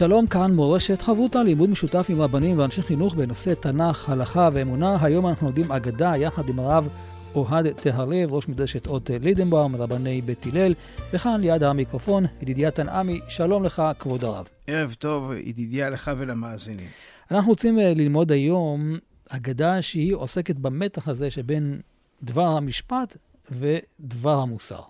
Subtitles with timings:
[0.00, 4.96] שלום, כאן מורשת חברותה, לימוד משותף עם רבנים ואנשי חינוך בנושא תנ"ך, הלכה ואמונה.
[5.00, 6.88] היום אנחנו לומדים אגדה יחד עם הרב
[7.34, 10.74] אוהד טהרלב, ראש מדרשת אות לידנבאום, רבני בית הלל,
[11.12, 14.46] וכאן ליד המיקרופון, ידידיה תנעמי, שלום לך, כבוד הרב.
[14.66, 16.88] ערב טוב, ידידיה לך ולמאזינים.
[17.30, 18.98] אנחנו רוצים אה, ללמוד היום
[19.28, 21.80] אגדה שהיא עוסקת במתח הזה שבין
[22.22, 23.16] דבר המשפט
[23.50, 24.80] ודבר המוסר.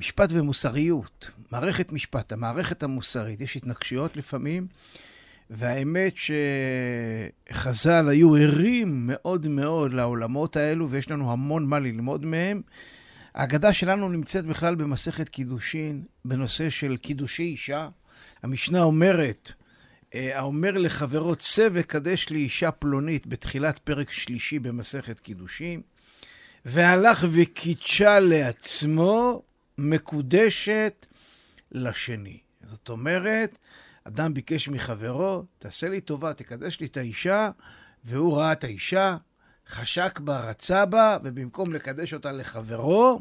[0.00, 4.66] משפט ומוסריות, מערכת משפט, המערכת המוסרית, יש התנגשויות לפעמים,
[5.50, 6.14] והאמת
[7.50, 12.62] שחז"ל היו ערים מאוד מאוד לעולמות האלו, ויש לנו המון מה ללמוד מהם.
[13.34, 17.88] ההגדה שלנו נמצאת בכלל במסכת קידושין, בנושא של קידושי אישה.
[18.42, 19.52] המשנה אומרת,
[20.14, 25.80] אה, האומר לחברו צא וקדש לאישה פלונית בתחילת פרק שלישי במסכת קידושין,
[26.64, 29.42] והלך וקידשה לעצמו
[29.78, 31.06] מקודשת
[31.72, 32.38] לשני.
[32.62, 33.58] זאת אומרת,
[34.04, 37.50] אדם ביקש מחברו, תעשה לי טובה, תקדש לי את האישה,
[38.04, 39.16] והוא ראה את האישה,
[39.68, 43.20] חשק בה, רצה בה, ובמקום לקדש אותה לחברו,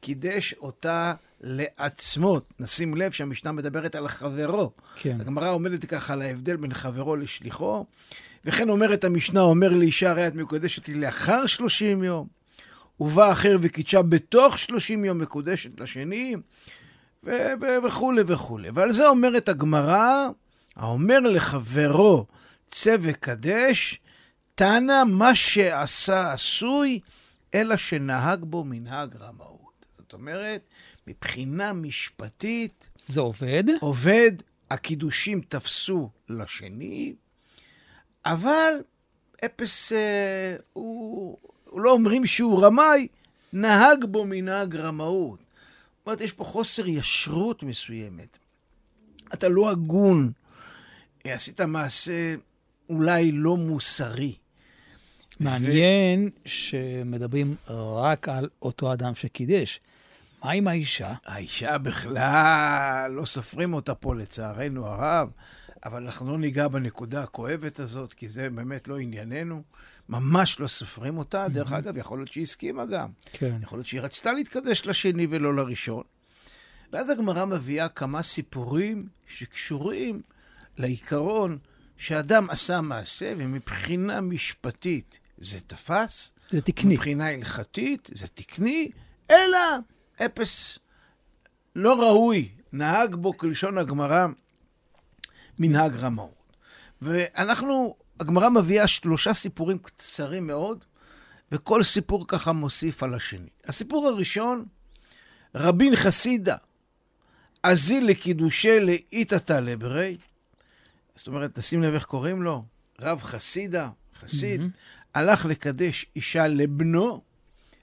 [0.00, 2.40] קידש אותה לעצמו.
[2.60, 4.72] נשים לב שהמשנה מדברת על חברו.
[4.96, 5.20] כן.
[5.20, 7.86] הגמרא עומדת ככה על ההבדל בין חברו לשליחו.
[8.44, 12.39] וכן אומרת המשנה, אומר לאישה, הרי את מקודשת לי לאחר 30 יום.
[13.00, 16.36] ובא אחר וקידשה בתוך 30 יום מקודשת לשני,
[17.24, 18.70] ו- ו- וכולי וכולי.
[18.74, 20.28] ועל זה אומרת הגמרא,
[20.76, 22.26] האומר לחברו,
[22.68, 24.00] צא וקדש,
[24.54, 27.00] תנא מה שעשה עשוי,
[27.54, 29.86] אלא שנהג בו מנהג רמאות.
[29.90, 30.68] זאת אומרת,
[31.06, 32.88] מבחינה משפטית...
[33.08, 33.64] זה עובד?
[33.80, 34.32] עובד,
[34.70, 37.14] הקידושים תפסו לשני,
[38.24, 38.74] אבל
[39.44, 41.38] אפס, אה, הוא,
[41.72, 43.08] לא אומרים שהוא רמאי,
[43.52, 45.38] נהג בו מנהג רמאות.
[45.38, 48.38] זאת אומרת, יש פה חוסר ישרות מסוימת.
[49.34, 50.32] אתה לא הגון,
[51.24, 52.34] עשית מעשה
[52.88, 54.34] אולי לא מוסרי.
[55.40, 56.48] מעניין ו...
[56.48, 59.80] שמדברים רק על אותו אדם שקידש.
[60.44, 61.14] מה עם האישה?
[61.26, 65.30] האישה בכלל, לא סופרים אותה פה לצערנו הרב,
[65.84, 69.62] אבל אנחנו לא ניגע בנקודה הכואבת הזאת, כי זה באמת לא ענייננו.
[70.10, 71.48] ממש לא סופרים אותה.
[71.48, 73.08] דרך אגב, יכול להיות שהיא הסכימה גם.
[73.32, 73.56] כן.
[73.62, 76.02] יכול להיות שהיא רצתה להתקדש לשני ולא לראשון.
[76.92, 80.22] ואז הגמרא מביאה כמה סיפורים שקשורים
[80.78, 81.58] לעיקרון
[81.96, 86.32] שאדם עשה מעשה, ומבחינה משפטית זה תפס.
[86.50, 86.94] זה תקני.
[86.94, 88.90] מבחינה הלכתית זה תקני,
[89.30, 89.58] אלא
[90.24, 90.78] אפס
[91.76, 94.26] לא ראוי, נהג בו כלשון הגמרא
[95.58, 96.56] מנהג רמאות.
[97.02, 100.84] ואנחנו הגמרא מביאה שלושה סיפורים קצרים מאוד,
[101.52, 103.48] וכל סיפור ככה מוסיף על השני.
[103.64, 104.64] הסיפור הראשון,
[105.54, 106.56] רבין חסידה,
[107.62, 110.16] אזיל לקידושי לאיתתא לברי.
[111.14, 112.64] זאת אומרת, נשים לב איך קוראים לו,
[113.00, 113.88] רב חסידה,
[114.20, 115.14] חסיד, mm-hmm.
[115.14, 117.22] הלך לקדש אישה לבנו,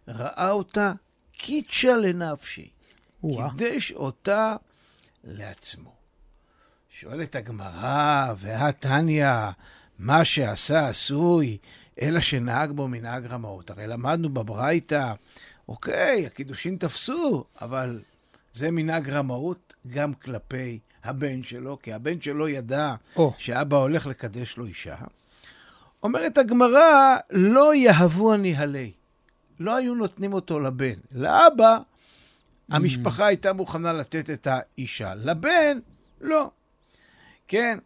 [0.08, 0.94] ראה אותה
[1.32, 2.70] קידשה לנפשי.
[3.22, 4.56] קידש אותה
[5.24, 5.96] לעצמו.
[6.90, 9.30] שואלת הגמרא, והתניא,
[10.00, 11.58] מה שעשה עשוי,
[12.02, 13.70] אלא שנהג בו מנהג רמאות.
[13.70, 15.14] הרי למדנו בברייתא,
[15.68, 18.02] אוקיי, הקידושין תפסו, אבל
[18.54, 23.22] זה מנהג רמאות גם כלפי הבן שלו, כי הבן שלו ידע oh.
[23.38, 24.96] שאבא הולך לקדש לו אישה.
[26.04, 28.92] אומרת הגמרא, לא יהבו הנהלי.
[29.60, 30.94] לא היו נותנים אותו לבן.
[31.12, 32.76] לאבא, mm.
[32.76, 35.16] המשפחה הייתה מוכנה לתת את האישה.
[35.16, 35.80] לבן,
[36.22, 36.52] לא.
[37.48, 37.80] כן,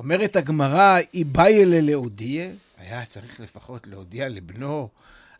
[0.00, 2.48] אומרת הגמרא, היא באי אלה להודיע,
[2.78, 4.88] היה צריך לפחות להודיע לבנו,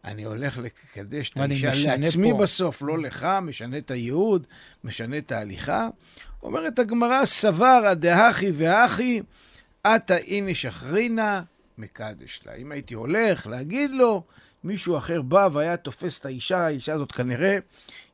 [0.05, 2.39] אני הולך לקדש את האישה לעצמי פה.
[2.39, 4.47] בסוף, לא לך, משנה את הייעוד,
[4.85, 5.89] משנה את ההליכה.
[6.43, 9.23] אומרת הגמרא, סבר הדהכי והכי,
[9.85, 11.43] עתה איני שחרינה,
[11.79, 12.55] מקדש לה.
[12.55, 14.23] אם הייתי הולך להגיד לו,
[14.65, 17.59] מישהו אחר בא והיה תופס את האישה, האישה הזאת כנראה,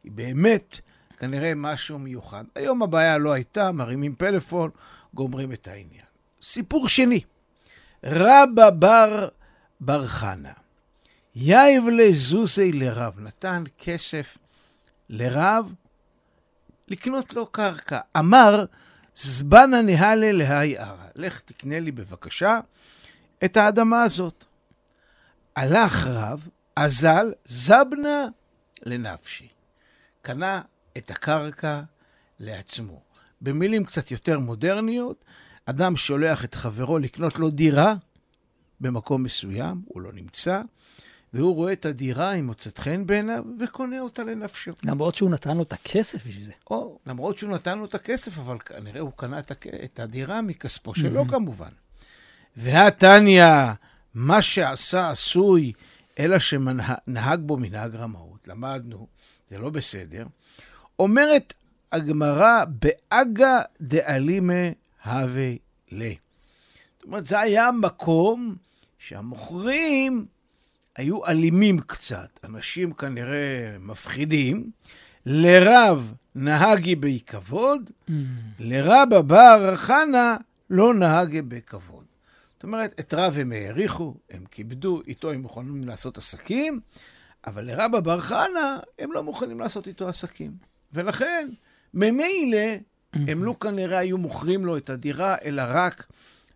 [0.05, 0.81] היא באמת,
[1.19, 2.45] כנראה משהו מיוחד.
[2.55, 4.71] היום הבעיה לא הייתה, מרימים פלאפון,
[5.15, 6.07] גומרים את העניין.
[6.43, 7.21] סיפור שני,
[8.05, 9.29] רבא בר
[9.81, 10.53] בר חנה,
[11.35, 14.39] יאיב לזוסי לרב, נתן כסף
[15.09, 15.75] לרב
[16.89, 17.99] לקנות לו קרקע.
[18.17, 18.65] אמר,
[19.17, 21.07] זבנה נהלה להי ערה.
[21.15, 22.61] לך תקנה לי בבקשה
[23.45, 24.45] את האדמה הזאת.
[25.57, 28.27] הלך רב, אזל, זבנה
[28.83, 29.49] לנפשי.
[30.23, 30.61] קנה
[30.97, 31.81] את הקרקע
[32.41, 33.01] לעצמו.
[33.41, 35.25] במילים קצת יותר מודרניות,
[35.67, 37.95] אדם שולח את חברו לקנות לו דירה
[38.81, 40.63] במקום מסוים, הוא לא נמצא,
[41.33, 44.73] והוא רואה את הדירה, היא מוצאת חן בעיניו, וקונה אותה לנפשו.
[44.85, 46.53] למרות שהוא נתן לו את הכסף בשביל זה.
[46.71, 49.67] או, למרות שהוא נתן לו את הכסף, אבל כנראה הוא קנה את, הכ...
[49.85, 51.31] את הדירה מכספו שלו mm-hmm.
[51.31, 51.71] כמובן.
[52.57, 53.45] והתניא,
[54.15, 55.73] מה שעשה עשוי,
[56.19, 58.49] אלא שנהג בו מנהג רמאות.
[58.49, 59.07] למדנו,
[59.51, 60.27] זה לא בסדר.
[60.99, 61.55] אומרת
[61.93, 64.71] הגמרא, באגה דאלימה
[65.07, 65.53] הווה
[65.93, 66.09] ל.
[66.09, 68.57] זאת אומרת, זה היה מקום
[68.99, 70.27] שהמוכרים
[70.97, 74.71] היו אלימים קצת, אנשים כנראה מפחידים.
[75.27, 78.13] לרב נהגי בי כבוד, mm.
[78.59, 80.37] לרבא בר חנה
[80.71, 82.05] לא נהגי בכבוד.
[82.55, 86.81] זאת אומרת, את רב הם העריכו, הם כיבדו, איתו הם מוכנים לעשות עסקים,
[87.47, 90.53] אבל לרבא בר חנה הם לא מוכנים לעשות איתו עסקים.
[90.93, 91.49] ולכן,
[91.95, 92.77] ממילא,
[93.29, 96.07] הם לא כנראה היו מוכרים לו את הדירה, אלא רק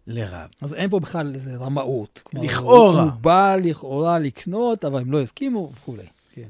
[0.06, 0.48] לרב.
[0.60, 2.22] אז אין פה בכלל איזה רמאות.
[2.34, 3.02] לכאורה.
[3.02, 6.02] הוא בא לכאורה לקנות, אבל הם לא הסכימו וכולי.
[6.34, 6.48] כן.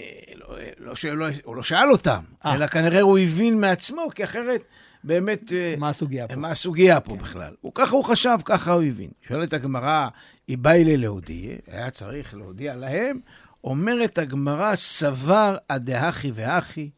[0.00, 2.46] אה, לא, לא, לא, הוא לא שאל אותם, 아.
[2.46, 2.54] אה.
[2.54, 4.62] אלא כנראה הוא הבין מעצמו, כי אחרת
[5.04, 5.52] באמת...
[5.52, 6.36] אה, מה הסוגיה פה?
[6.36, 7.18] מה הסוגיה פה כן.
[7.18, 7.54] בכלל.
[7.60, 9.10] הוא, ככה הוא חשב, ככה הוא הבין.
[9.28, 10.08] שואלת הגמרא,
[10.48, 13.20] איבאי להודיע, היה צריך להודיע להם,
[13.64, 16.90] אומרת הגמרא, סבר הדהכי והכי,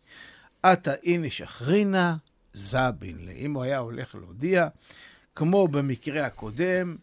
[0.63, 2.17] עתה איני שחרינה,
[2.53, 3.29] זבין.
[3.29, 4.69] אם הוא היה הולך להודיע,
[5.35, 6.97] כמו במקרה הקודם,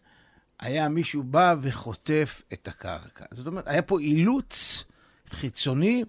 [0.58, 3.24] היה מישהו בא וחוטף את הקרקע.
[3.30, 4.84] זאת אומרת, היה פה אילוץ
[5.30, 6.04] חיצוני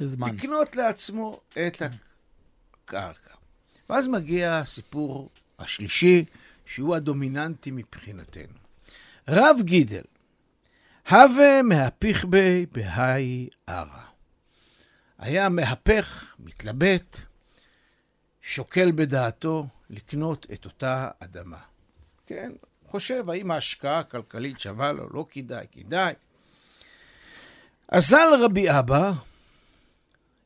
[0.00, 0.34] זמן.
[0.34, 1.88] לקנות לעצמו את כן.
[2.84, 3.34] הקרקע.
[3.90, 6.24] ואז מגיע הסיפור השלישי,
[6.66, 8.58] שהוא הדומיננטי מבחינתנו.
[9.28, 10.02] רב גידל,
[11.10, 14.04] הווה מהפיך בי בהאי ערה.
[15.18, 17.16] היה מהפך, מתלבט,
[18.42, 21.60] שוקל בדעתו לקנות את אותה אדמה.
[22.26, 22.52] כן,
[22.86, 26.14] חושב האם ההשקעה הכלכלית שווה לו, לא כדאי, כדאי.
[27.88, 29.12] אזל רבי אבא,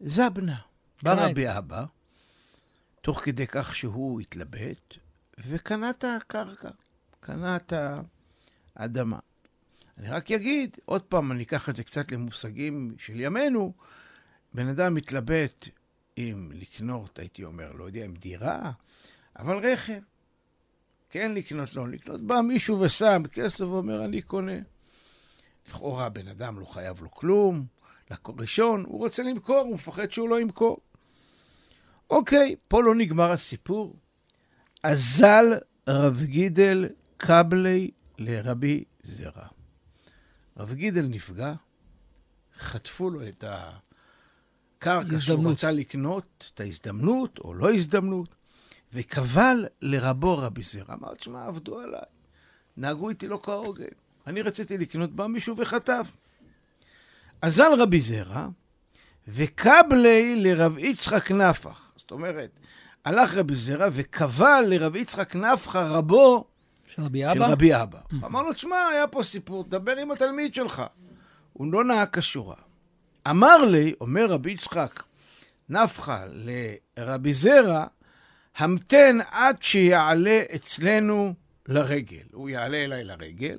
[0.00, 0.56] זבנה.
[1.02, 1.84] בא רבי אבא,
[3.00, 4.94] תוך כדי כך שהוא התלבט,
[5.38, 6.70] וקנה את הקרקע,
[7.20, 7.72] קנה את
[8.76, 9.19] האדמה.
[9.98, 13.72] אני רק אגיד, עוד פעם, אני אקח את זה קצת למושגים של ימינו,
[14.54, 15.69] בן אדם מתלבט
[16.19, 18.73] אם לקנות, הייתי אומר, לא יודע, אם דירה,
[19.39, 20.01] אבל רכב.
[21.11, 22.21] כן לקנות, לא לקנות.
[22.21, 24.59] בא מישהו ושם כסף ואומר, אני קונה.
[25.69, 27.67] לכאורה בן אדם לא חייב לו כלום.
[28.29, 30.81] ראשון, הוא רוצה למכור, הוא מפחד שהוא לא ימכור.
[32.11, 33.97] אוקיי, פה לא נגמר הסיפור.
[34.83, 35.45] אזל
[35.89, 39.47] רב גידל קבלי לרבי זרע.
[40.57, 41.55] רב גידל נפגע,
[42.59, 43.45] חטפו לו את
[44.78, 48.34] הקרקע שהוא רצה לקנות, את ההזדמנות או לא הזדמנות,
[48.93, 50.94] וקבל לרבו רבי זרע.
[50.94, 52.00] אמר, תשמע, עבדו עליי,
[52.76, 53.84] נהגו איתי לא כהוגן.
[54.26, 56.12] אני רציתי לקנות בה מישהו וחטף.
[57.43, 58.49] אזל רבי זרע,
[59.28, 61.93] וקבלי לרב יצחק נפח.
[61.96, 62.50] זאת אומרת,
[63.05, 66.44] הלך רבי זרע וקבל לרב יצחק נפחה רבו
[66.87, 67.34] של רבי אבא?
[67.34, 67.99] של רבי אבא.
[67.99, 68.26] Mm-hmm.
[68.26, 70.82] אמר לו, תשמע, היה פה סיפור, דבר עם התלמיד שלך.
[71.53, 72.66] הוא לא נהג כשורה.
[73.31, 75.03] אמר לי, אומר רבי יצחק
[75.69, 77.87] נפחה לרבי זרע,
[78.56, 81.35] המתן עד שיעלה אצלנו
[81.69, 82.23] לרגל.
[82.33, 83.59] הוא יעלה אליי לרגל,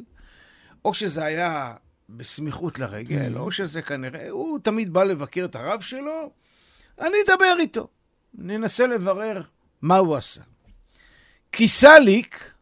[0.85, 1.75] או שזה היה
[2.09, 3.39] בסמיכות לרגל, mm-hmm.
[3.39, 6.31] או שזה כנראה, הוא תמיד בא לבקר את הרב שלו,
[7.01, 7.87] אני אדבר איתו.
[8.33, 9.41] ננסה לברר
[9.81, 10.41] מה הוא עשה.
[11.51, 12.53] כיסליק,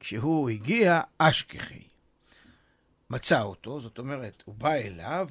[0.00, 1.82] כשהוא הגיע, אשכחי.
[3.10, 5.28] מצא אותו, זאת אומרת, הוא בא אליו,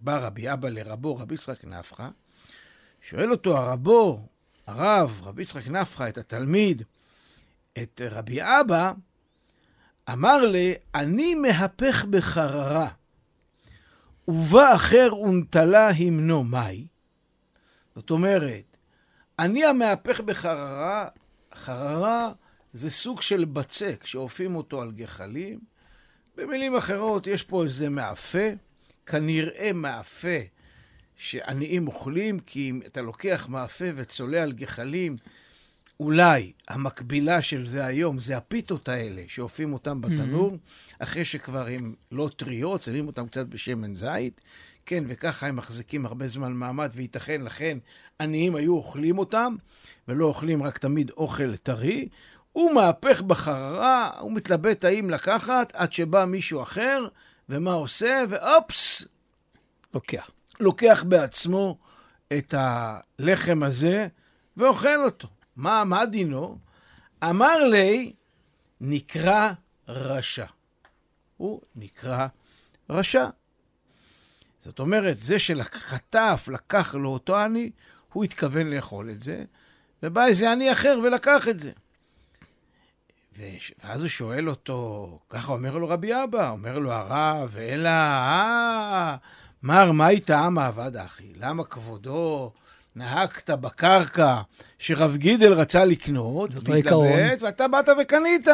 [0.00, 2.08] בא רבי אבא לרבו, רבי יצחק נפחא,
[3.02, 4.26] שואל אותו הרבו,
[4.66, 6.82] הרב, רבי יצחק נפחא, את התלמיד,
[7.82, 8.92] את רבי אבא,
[10.12, 12.88] אמר לי, אני מהפך בחררה,
[14.28, 16.86] ובא אחר ונטלה המנו מאי.
[17.96, 18.76] זאת אומרת,
[19.38, 21.08] אני המהפך בחררה,
[21.54, 22.32] חררה
[22.72, 25.60] זה סוג של בצק שאופים אותו על גחלים.
[26.36, 28.48] במילים אחרות, יש פה איזה מאפה,
[29.06, 30.38] כנראה מאפה
[31.16, 35.16] שעניים אוכלים, כי אם אתה לוקח מאפה וצולע על גחלים,
[36.00, 40.96] אולי המקבילה של זה היום זה הפיתות האלה, שאופים אותם בתנור, mm-hmm.
[40.98, 44.40] אחרי שכבר הן לא טריות, שמים אותם קצת בשמן זית,
[44.86, 47.78] כן, וככה הם מחזיקים הרבה זמן מעמד, וייתכן לכן
[48.20, 49.54] עניים היו אוכלים אותם,
[50.08, 52.08] ולא אוכלים רק תמיד אוכל טרי.
[52.52, 57.06] הוא מהפך בחררה, הוא מתלבט האם לקחת, עד שבא מישהו אחר,
[57.48, 59.04] ומה עושה, ואופס,
[59.94, 60.30] לוקח.
[60.60, 61.78] לוקח בעצמו
[62.32, 64.08] את הלחם הזה
[64.56, 65.28] ואוכל אותו.
[65.56, 66.58] מה, מה דינו?
[67.24, 68.12] אמר לי,
[68.80, 69.52] נקרא
[69.88, 70.46] רשע.
[71.36, 72.26] הוא נקרא
[72.90, 73.26] רשע.
[74.64, 77.70] זאת אומרת, זה שחטף, לקח לו אותו עני,
[78.12, 79.44] הוא התכוון לאכול את זה,
[80.02, 81.70] ובא איזה עני אחר ולקח את זה.
[83.38, 89.16] ואז הוא שואל אותו, ככה אומר לו רבי אבא, אומר לו הרב, אלא, אה,
[89.62, 91.32] מר, מה איתם העבד אחי?
[91.36, 92.52] למה כבודו
[92.96, 94.40] נהגת בקרקע
[94.78, 98.48] שרב גידל רצה לקנות, והתלבט, ואתה באת וקנית?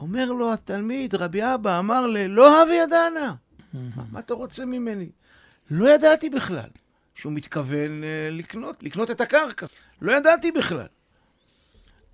[0.00, 3.34] אומר לו התלמיד, רבי אבא, אמר לי, לא הווה ידענה.
[3.72, 5.08] מה, מה אתה רוצה ממני?
[5.70, 6.68] לא ידעתי בכלל
[7.14, 9.66] שהוא מתכוון uh, לקנות, לקנות את הקרקע.
[10.02, 10.86] לא ידעתי בכלל.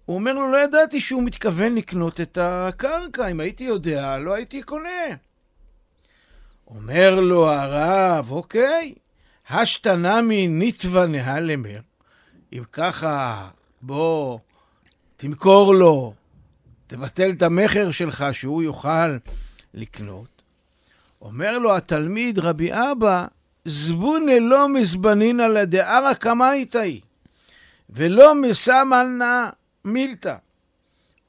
[0.04, 3.28] הוא אומר לו, לא ידעתי שהוא מתכוון לקנות את הקרקע.
[3.28, 5.16] אם הייתי יודע, לא הייתי קונה.
[6.66, 8.94] אומר לו הרב, אוקיי,
[9.50, 11.80] השתנמי ניטווה נהלמר.
[12.52, 13.48] אם ככה,
[13.82, 14.38] בוא,
[15.16, 16.14] תמכור לו,
[16.86, 19.16] תבטל את המכר שלך שהוא יוכל
[19.74, 20.42] לקנות.
[21.20, 23.26] אומר לו התלמיד, רבי אבא,
[23.64, 27.00] זבונה לא מזבנינא לדערא קמייתאי,
[27.90, 29.48] ולא מסמלנא
[29.84, 30.36] מילתא.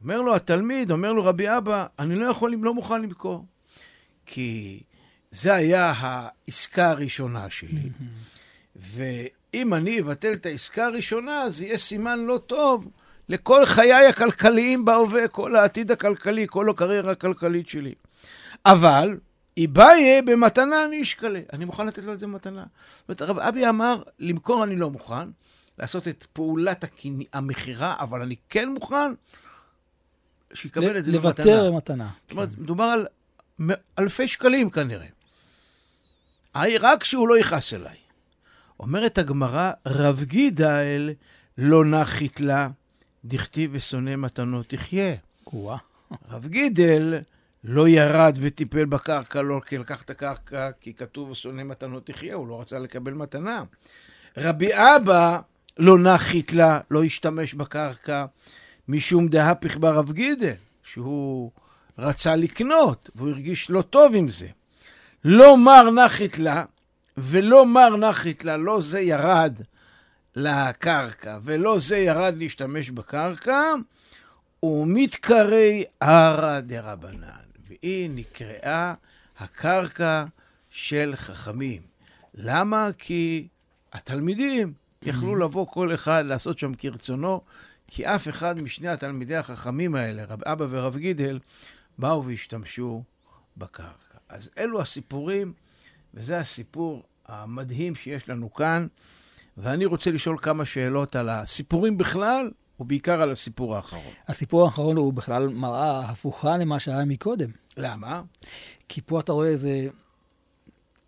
[0.01, 3.45] אומר לו התלמיד, אומר לו רבי אבא, אני לא יכול, לא מוכן למכור.
[4.25, 4.79] כי
[5.31, 7.89] זה היה העסקה הראשונה שלי.
[8.75, 12.87] ואם אני אבטל את העסקה הראשונה, זה יהיה סימן לא טוב
[13.29, 17.93] לכל חיי הכלכליים בהווה, כל העתיד הכלכלי, כל הקריירה הכלכלית שלי.
[18.65, 19.17] אבל,
[19.57, 21.41] איבאיה במתנה אני אשקלה.
[21.53, 22.63] אני מוכן לתת לו את זה במתנה.
[22.97, 25.29] זאת אומרת, הרב אבי אמר, למכור אני לא מוכן,
[25.79, 26.85] לעשות את פעולת
[27.33, 29.13] המכירה, אבל אני כן מוכן
[30.53, 31.45] שיקבל את זה במתנה.
[31.45, 32.09] לוותר במתנה.
[32.21, 33.07] זאת אומרת, מדובר על
[33.99, 35.07] אלפי שקלים כנראה.
[36.79, 37.97] רק שהוא לא יכעס אליי.
[38.79, 41.13] אומרת הגמרא, רב גידל
[41.57, 42.69] לא נחית לה,
[43.25, 45.15] דכתיב ושונא מתנות תחיה.
[45.53, 45.77] וואה.
[46.29, 47.19] רב גידל
[47.63, 52.47] לא ירד וטיפל בקרקע, לא כי לקח את הקרקע, כי כתוב ושונא מתנות תחיה, הוא
[52.47, 53.63] לא רצה לקבל מתנה.
[54.37, 55.39] רבי אבא
[55.77, 58.25] לא נחית לה, לא השתמש בקרקע,
[58.87, 60.53] משום דהפיך ברב גידל,
[60.83, 61.51] שהוא
[61.97, 64.47] רצה לקנות, והוא הרגיש לא טוב עם זה.
[65.25, 66.65] לא מר נחית לה,
[67.17, 69.55] ולא מר נחית לה, לא זה ירד
[70.35, 73.73] לקרקע, ולא זה ירד להשתמש בקרקע,
[74.63, 77.43] ומתקרי ערא דרבנן.
[77.67, 78.93] והיא נקראה
[79.39, 80.25] הקרקע
[80.69, 81.81] של חכמים.
[82.35, 82.89] למה?
[82.97, 83.47] כי
[83.93, 84.73] התלמידים
[85.05, 87.41] יכלו לבוא כל אחד לעשות שם כרצונו,
[87.87, 91.39] כי אף אחד משני התלמידי החכמים האלה, רב אבא ורב גידל,
[91.97, 93.03] באו והשתמשו
[93.57, 94.17] בקרקע.
[94.29, 95.53] אז אלו הסיפורים,
[96.13, 98.87] וזה הסיפור המדהים שיש לנו כאן,
[99.57, 104.13] ואני רוצה לשאול כמה שאלות על הסיפורים בכלל, ובעיקר על הסיפור האחרון.
[104.27, 107.49] הסיפור האחרון הוא בכלל מראה הפוכה למה שהיה מקודם.
[107.77, 108.21] למה?
[108.89, 109.87] כי פה אתה רואה איזה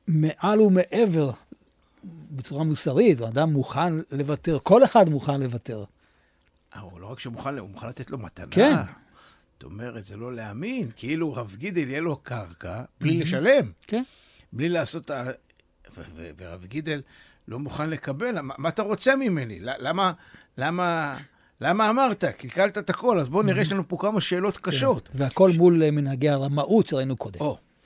[0.07, 1.31] מעל ומעבר
[2.31, 5.83] בצורה מוסרית, אדם מוכן לוותר, כל אחד מוכן לוותר.
[6.75, 8.47] אה, הוא לא רק שמוכן, הוא מוכן לתת לו מתנה.
[8.51, 8.75] כן.
[9.53, 13.71] זאת אומרת, זה לא להאמין, כאילו רב גידל יהיה לו קרקע בלי לשלם.
[13.87, 14.03] כן.
[14.53, 15.11] בלי לעשות...
[16.37, 17.01] ורב גידל
[17.47, 19.59] לא מוכן לקבל, מה אתה רוצה ממני?
[19.61, 20.13] למה,
[20.57, 21.17] למה,
[21.61, 22.25] למה אמרת?
[22.25, 25.07] קלקלת את הכל, אז בואו נראה, יש לנו פה כמה שאלות קשות.
[25.07, 25.23] כן.
[25.23, 27.39] והכל מול אה, מנהגי הרמאות שראינו קודם.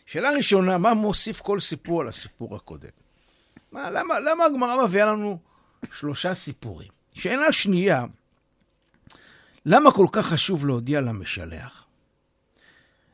[0.06, 2.90] שאלה ראשונה, מה מוסיף כל סיפור על הסיפור הקודם?
[3.72, 5.40] מה, למה, למה הגמרא מביאה לנו
[5.94, 6.90] שלושה סיפורים?
[7.14, 8.06] שאלה שנייה,
[9.66, 11.86] למה כל כך חשוב להודיע למשלח?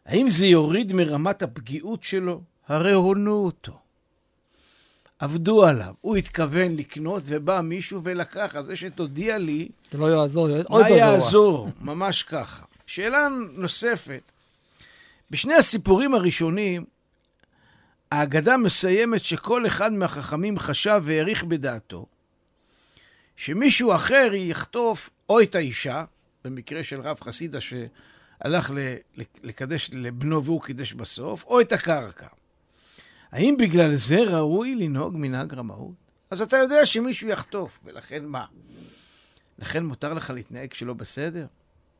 [0.06, 2.42] האם זה יוריד מרמת הפגיעות שלו?
[2.68, 3.80] הרי הונו אותו.
[5.20, 5.94] עבדו עליו.
[6.02, 8.56] הוא התכוון לקנות ובא מישהו ולקח.
[8.56, 9.70] אז זה שתודיע לי...
[9.92, 11.70] זה לא יעזור, עוד מה יעזור?
[11.82, 12.64] ממש ככה.
[12.86, 14.22] שאלה נוספת.
[15.32, 16.86] בשני הסיפורים הראשונים,
[18.12, 22.06] האגדה מסיימת שכל אחד מהחכמים חשב והעריך בדעתו
[23.36, 26.06] שמישהו אחר יחטוף או את האישה,
[26.44, 28.72] במקרה של רב חסידה שהלך
[29.44, 32.28] לקדש לבנו והוא קידש בסוף, או את הקרקע.
[33.32, 35.94] האם בגלל זה ראוי לנהוג מנהג רמאות?
[36.32, 38.46] אז אתה יודע שמישהו יחטוף, ולכן מה?
[39.60, 41.46] לכן מותר לך להתנהג שלא בסדר?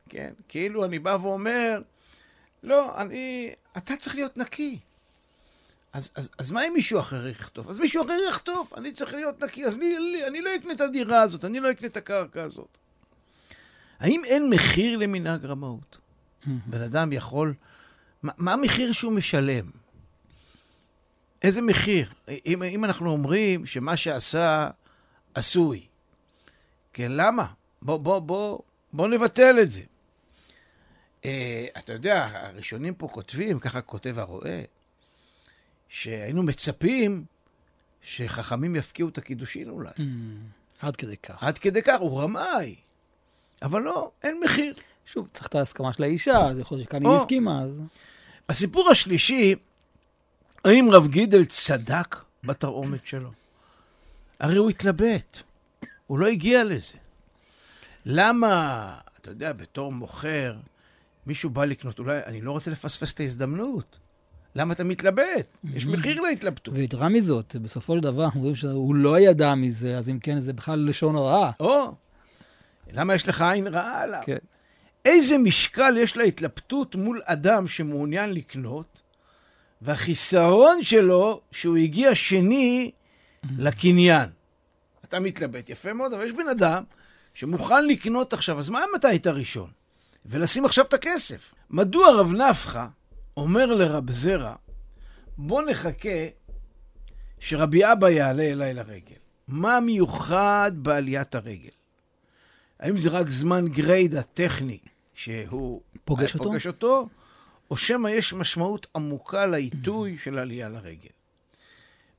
[0.08, 1.82] כן, כאילו אני בא ואומר,
[2.62, 4.78] לא, אני, אתה צריך להיות נקי.
[5.96, 7.68] אז, אז, אז מה אם מישהו אחר יכתוב?
[7.68, 10.80] אז מישהו אחר יכתוב, אני צריך להיות נקי, אז אני, אני, אני לא אקנה את
[10.80, 12.78] הדירה הזאת, אני לא אקנה את הקרקע הזאת.
[13.98, 15.98] האם אין מחיר למנהג רמאות?
[16.46, 17.54] בן אדם יכול...
[18.22, 19.70] מה, מה המחיר שהוא משלם?
[21.42, 22.12] איזה מחיר?
[22.46, 24.70] אם, אם אנחנו אומרים שמה שעשה
[25.34, 25.86] עשוי,
[26.92, 27.46] כן, למה?
[27.82, 28.58] בוא, בוא, בוא,
[28.92, 29.82] בוא נבטל את זה.
[31.22, 31.26] Uh,
[31.78, 34.60] אתה יודע, הראשונים פה כותבים, ככה כותב הרועה,
[35.96, 37.24] שהיינו מצפים
[38.02, 39.90] שחכמים יפקיעו את הקידושין אולי.
[39.96, 40.00] Mm,
[40.80, 41.42] עד כדי כך.
[41.42, 42.74] עד כדי כך, הוא רמאי.
[43.62, 44.74] אבל לא, אין מחיר.
[45.06, 47.16] שוב, צריך את ההסכמה של האישה, אז יכול להיות שכאן היא או.
[47.16, 47.70] הסכימה, אז...
[48.48, 49.54] הסיפור השלישי,
[50.64, 53.30] האם רב גידל צדק בתרעומת שלו?
[54.40, 55.38] הרי הוא התלבט,
[56.06, 56.98] הוא לא הגיע לזה.
[58.04, 60.56] למה, אתה יודע, בתור מוכר,
[61.26, 63.98] מישהו בא לקנות, אולי אני לא רוצה לפספס את ההזדמנות.
[64.56, 65.46] למה אתה מתלבט?
[65.74, 66.74] יש מחיר להתלבטות.
[66.74, 70.52] ויתרה מזאת, בסופו של דבר אנחנו רואים שהוא לא ידע מזה, אז אם כן, זה
[70.52, 71.50] בכלל לשון הרע.
[71.60, 71.94] או,
[72.92, 74.20] למה יש לך עין רעה עליו?
[74.26, 74.36] כן.
[75.04, 79.02] איזה משקל יש להתלבטות מול אדם שמעוניין לקנות,
[79.82, 82.90] והחיסרון שלו שהוא הגיע שני
[83.58, 84.28] לקניין.
[85.04, 86.84] אתה מתלבט, יפה מאוד, אבל יש בן אדם
[87.34, 89.70] שמוכן לקנות עכשיו, אז מה אם אתה היית ראשון?
[90.26, 91.54] ולשים עכשיו את הכסף.
[91.70, 92.86] מדוע רב נפחא
[93.36, 94.54] אומר לרב זרע,
[95.38, 96.26] בוא נחכה
[97.38, 99.16] שרבי אבא יעלה אליי לרגל.
[99.48, 101.70] מה מיוחד בעליית הרגל?
[102.80, 104.78] האם זה רק זמן גריידה טכני
[105.14, 106.44] שהוא פוגש אותו?
[106.44, 107.08] פוגש אותו,
[107.70, 111.10] או שמא יש משמעות עמוקה לעיתוי של עלייה לרגל?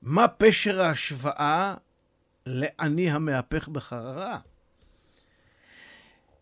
[0.02, 1.76] מה פשר ההשוואה
[2.46, 4.40] לעני המהפך בחררה?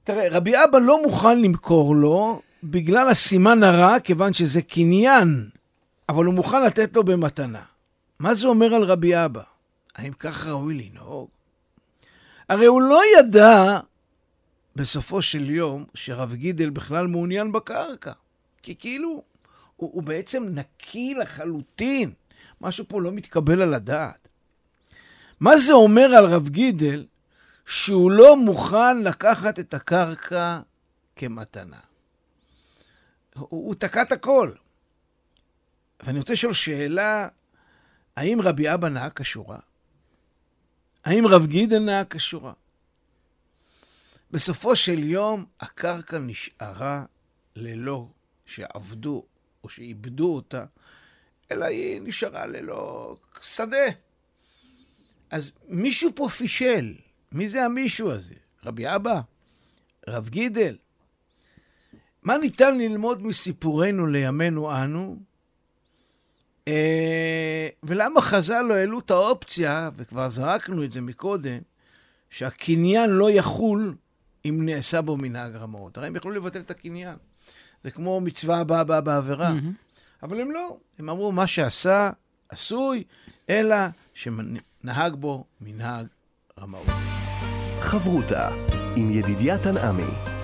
[0.03, 5.49] תראה, רבי אבא לא מוכן למכור לו בגלל הסימן הרע, כיוון שזה קניין,
[6.09, 7.61] אבל הוא מוכן לתת לו במתנה.
[8.19, 9.41] מה זה אומר על רבי אבא?
[9.95, 11.27] האם כך ראוי לנהוג?
[12.49, 13.79] הרי הוא לא ידע
[14.75, 18.11] בסופו של יום שרב גידל בכלל מעוניין בקרקע.
[18.61, 19.23] כי כאילו,
[19.75, 22.11] הוא, הוא בעצם נקי לחלוטין.
[22.61, 24.27] משהו פה לא מתקבל על הדעת.
[25.39, 27.05] מה זה אומר על רב גידל
[27.65, 30.59] שהוא לא מוכן לקחת את הקרקע
[31.15, 31.77] כמתנה?
[33.37, 34.51] הוא, הוא תקע את הכל.
[36.03, 37.27] ואני רוצה לשאול שאלה,
[38.15, 39.59] האם רבי אבא נהג כשורה?
[41.05, 42.53] האם רב גידל נהג כשורה?
[44.31, 47.05] בסופו של יום הקרקע נשארה
[47.55, 48.07] ללא
[48.45, 49.25] שעבדו
[49.63, 50.65] או שאיבדו אותה,
[51.51, 53.85] אלא היא נשארה ללא שדה.
[55.29, 56.95] אז מישהו פה פישל.
[57.31, 58.35] מי זה המישהו הזה?
[58.65, 59.21] רבי אבא?
[60.07, 60.77] רב גידל?
[62.25, 65.17] מה ניתן ללמוד מסיפורנו לימינו אנו?
[66.67, 71.57] אה, ולמה חז"ל לא העלו את האופציה, וכבר זרקנו את זה מקודם,
[72.29, 73.95] שהקניין לא יחול
[74.45, 75.97] אם נעשה בו מנהג רמאות.
[75.97, 77.15] הרי הם יכלו לבטל את הקניין.
[77.81, 79.53] זה כמו מצווה הבאה הבאה בעבירה.
[80.23, 80.77] אבל הם לא.
[80.99, 82.09] הם אמרו, מה שעשה,
[82.49, 83.03] עשוי,
[83.49, 83.75] אלא
[84.13, 86.07] שנהג בו מנהג
[86.59, 86.87] רמאות.
[87.79, 88.49] חברותה
[88.95, 90.34] עם ידידיה תנעמי.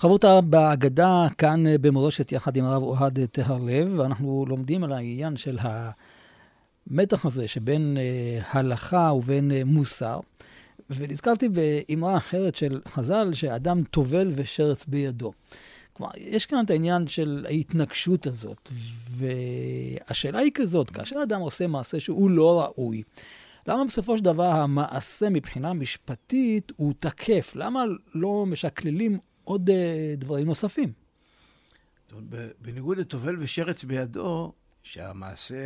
[0.00, 5.58] חברותה בהגדה כאן אה, במורשת יחד עם הרב אוהד טהרלב, ואנחנו לומדים על העניין של
[6.90, 10.20] המתח הזה שבין אה, הלכה ובין אה, מוסר.
[10.90, 15.32] ונזכרתי באמרה אחרת של חז"ל, שאדם טובל ושרץ בידו.
[15.92, 18.70] כלומר, יש כאן את העניין של ההתנגשות הזאת,
[19.10, 23.02] והשאלה היא כזאת, כאשר אדם עושה מעשה שהוא לא ראוי,
[23.66, 27.52] למה בסופו של דבר המעשה מבחינה משפטית הוא תקף?
[27.56, 27.84] למה
[28.14, 29.18] לא משקללים
[29.50, 30.92] עוד אה, דברים נוספים?
[32.60, 35.56] בניגוד לטובל ושרץ בידו, שהמעשה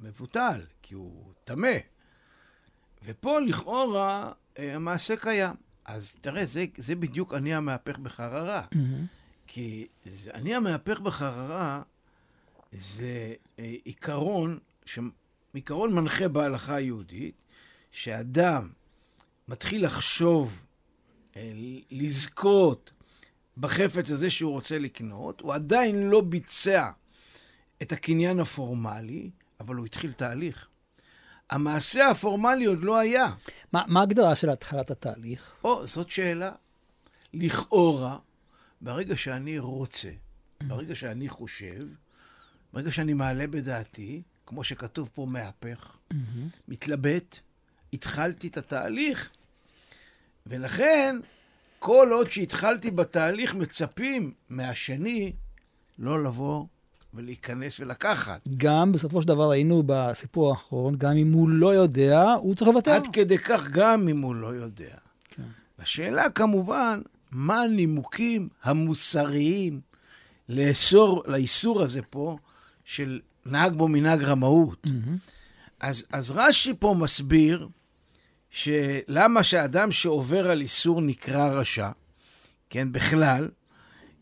[0.00, 1.76] מבוטל, כי הוא טמא.
[3.04, 5.54] ופה לכאורה אה, המעשה קיים.
[5.84, 8.64] אז תראה, זה, זה בדיוק אני המהפך בחררה.
[9.46, 11.82] כי זה, אני המהפך בחררה
[12.72, 14.98] זה אה, עיקרון, ש,
[15.52, 17.42] עיקרון מנחה בהלכה היהודית,
[17.92, 18.68] שאדם
[19.48, 20.62] מתחיל לחשוב,
[21.90, 22.90] לזכות
[23.56, 26.90] בחפץ הזה שהוא רוצה לקנות, הוא עדיין לא ביצע
[27.82, 30.68] את הקניין הפורמלי, אבל הוא התחיל תהליך.
[31.50, 33.26] המעשה הפורמלי עוד לא היה.
[33.72, 35.52] מה, מה ההגדרה של התחלת התהליך?
[35.64, 36.52] או, זאת שאלה.
[37.34, 38.18] לכאורה,
[38.80, 40.10] ברגע שאני רוצה,
[40.60, 41.86] ברגע שאני חושב,
[42.72, 45.98] ברגע שאני מעלה בדעתי, כמו שכתוב פה מהפך,
[46.68, 47.38] מתלבט,
[47.92, 49.30] התחלתי את התהליך.
[50.48, 51.16] ולכן,
[51.78, 55.32] כל עוד שהתחלתי בתהליך, מצפים מהשני
[55.98, 56.64] לא לבוא
[57.14, 58.48] ולהיכנס ולקחת.
[58.56, 62.90] גם בסופו של דבר ראינו בסיפור האחרון, גם אם הוא לא יודע, הוא צריך לוותר.
[62.90, 64.94] עד כדי כך גם אם הוא לא יודע.
[65.30, 65.42] כן.
[65.78, 69.80] השאלה כמובן, מה הנימוקים המוסריים
[70.48, 72.36] לאסור, לאיסור הזה פה,
[72.84, 74.86] של נהג בו מנהג רמאות.
[74.86, 75.16] מהמם.
[75.80, 77.68] אז, אז רש"י פה מסביר
[78.50, 81.90] שלמה שאדם שעובר על איסור נקרא רשע,
[82.70, 83.48] כן, בכלל,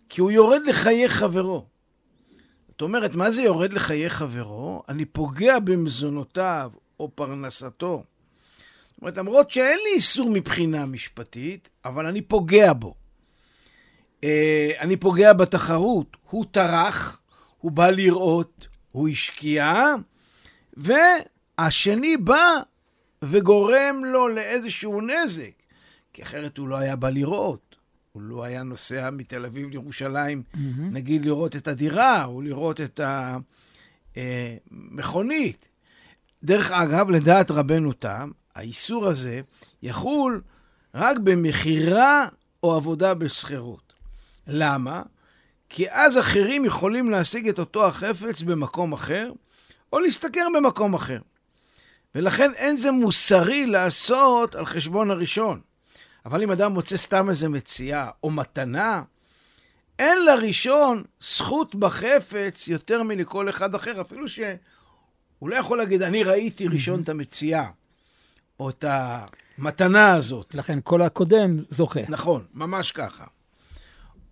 [0.08, 1.66] כי הוא יורד לחיי חברו.
[2.68, 4.82] זאת אומרת, מה זה יורד לחיי חברו?
[4.88, 8.04] אני פוגע במזונותיו או פרנסתו.
[8.90, 12.94] זאת אומרת, למרות שאין לי איסור מבחינה משפטית, אבל אני פוגע בו.
[14.24, 16.16] אה, אני פוגע בתחרות.
[16.30, 17.20] הוא טרח,
[17.58, 19.94] הוא בא לראות, הוא השקיע,
[20.76, 22.42] והשני בא
[23.22, 25.50] וגורם לו לאיזשהו נזק,
[26.12, 27.76] כי אחרת הוא לא היה בא לראות.
[28.12, 30.92] הוא לא היה נוסע מתל אביב לירושלים, מהמם.
[30.92, 33.00] נגיד לראות את הדירה, או לראות את
[34.16, 35.68] המכונית.
[36.42, 39.40] דרך אגב, לדעת רבנו תם, האיסור הזה
[39.83, 40.42] יחול
[40.94, 42.26] רק במכירה
[42.62, 43.92] או עבודה בשכירות.
[44.46, 45.02] למה?
[45.68, 49.33] כי אז אחרים יכולים להשיג את אותו החפץ במקום אחר,
[49.92, 51.18] או להשתכר במקום אחר.
[52.16, 55.61] ולכן אין זה מוסרי לעשות על חשבון הראשון.
[56.26, 59.02] אבל אם אדם מוצא סתם איזה מציאה או מתנה,
[59.98, 66.68] אין לראשון זכות בחפץ יותר מלכל אחד אחר, אפילו שהוא לא יכול להגיד, אני ראיתי
[66.68, 67.70] ראשון את המציאה,
[68.61, 70.55] או את המתנה הזאת.
[70.55, 72.00] לכן כל הקודם זוכה.
[72.09, 73.24] נכון, ממש ככה.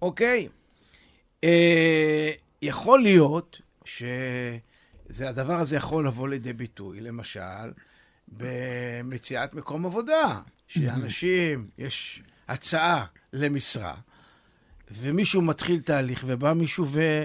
[0.03, 0.49] אוקיי?
[1.44, 2.31] אה,
[2.62, 3.61] יכול להיות
[5.14, 7.72] שהדבר הזה יכול לבוא לידי ביטוי, למשל,
[8.29, 13.94] במציאת מקום עבודה, שאנשים, יש הצעה למשרה,
[14.90, 17.24] ומישהו מתחיל תהליך, ובא מישהו ו...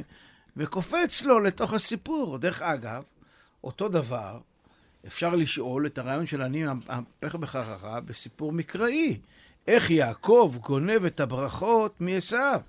[0.57, 2.37] וקופץ לו לתוך הסיפור.
[2.37, 3.03] דרך אגב,
[3.63, 4.39] אותו דבר,
[5.07, 9.19] אפשר לשאול את הרעיון של אני המהפך בחררה בסיפור מקראי.
[9.67, 12.61] איך יעקב גונב את הברכות מעשיו?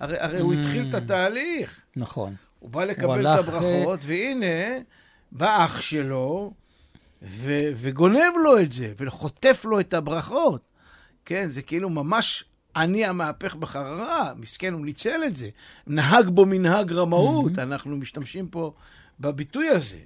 [0.00, 1.82] הרי, הרי הוא התחיל את התהליך.
[1.96, 2.34] נכון.
[2.64, 4.78] הוא בא לקבל את הברכות, והנה,
[5.32, 6.52] בא אח שלו
[7.22, 10.62] ו- וגונב לו את זה, וחוטף לו את הברכות.
[11.24, 12.44] כן, זה כאילו ממש
[12.76, 15.48] אני המהפך בחררה, מסכן, הוא ניצל את זה.
[15.86, 18.72] נהג בו מנהג רמאות, אנחנו משתמשים פה
[19.20, 19.98] בביטוי הזה.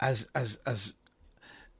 [0.00, 0.94] אז, אז, אז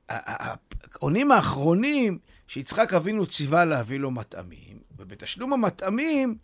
[0.09, 6.37] העונים האחרונים שיצחק אבינו ציווה להביא לו מטעמים, ובתשלום המטעמים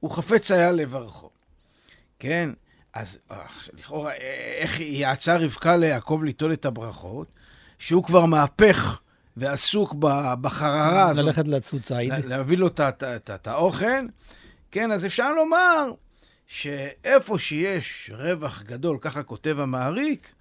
[0.00, 1.30] הוא חפץ היה לברכו.
[2.18, 2.50] כן?
[2.94, 3.36] אז אה,
[3.72, 4.12] לכאורה,
[4.58, 7.32] איך יעצה רבקה ליעקב ליטול את הברכות?
[7.78, 9.00] שהוא כבר מהפך
[9.36, 9.94] ועסוק
[10.40, 11.24] בחררה הזאת.
[11.24, 12.08] ללכת לצוד ציד.
[12.12, 12.66] לה- להביא לו
[13.34, 14.06] את האוכל.
[14.70, 15.92] כן, אז אפשר לומר
[16.46, 20.34] שאיפה שיש רווח גדול, ככה כותב המעריק,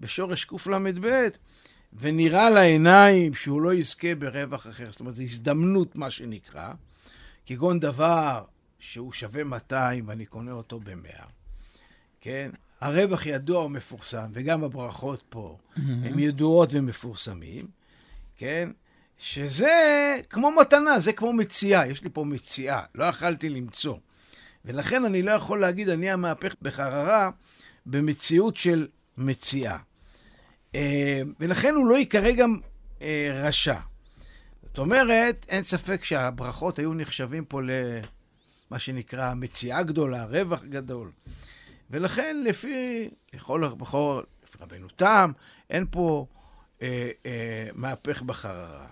[0.00, 1.28] בשורש קל"ב,
[1.92, 4.90] ונראה לעיניים שהוא לא יזכה ברווח אחר.
[4.90, 6.70] זאת אומרת, זו הזדמנות, מה שנקרא,
[7.46, 8.44] כגון דבר
[8.78, 11.22] שהוא שווה 200 ואני קונה אותו ב-100,
[12.26, 12.50] כן?
[12.80, 17.66] הרווח ידוע ומפורסם, וגם הברכות פה הן ידועות ומפורסמים,
[18.36, 18.68] כן?
[19.18, 19.70] שזה
[20.30, 21.86] כמו מתנה, זה כמו מציאה.
[21.86, 23.96] יש לי פה מציאה, לא יכלתי למצוא.
[24.64, 27.30] ולכן אני לא יכול להגיד, אני המהפך בחררה,
[27.86, 28.86] במציאות של
[29.16, 29.76] מציאה.
[30.74, 32.58] אה, ולכן הוא לא ייקרא גם
[33.02, 33.78] אה, רשע.
[34.64, 41.10] זאת אומרת, אין ספק שהברכות היו נחשבים פה למה שנקרא מציאה גדולה, רווח גדול.
[41.90, 45.32] ולכן לפי, לכל בכל, לפי רבנו תם,
[45.70, 46.26] אין פה
[46.82, 48.86] אה, אה, מהפך בחררה.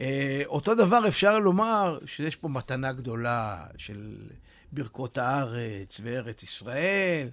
[0.00, 4.16] אה, אותו דבר אפשר לומר שיש פה מתנה גדולה של
[4.72, 7.28] ברכות הארץ וארץ ישראל.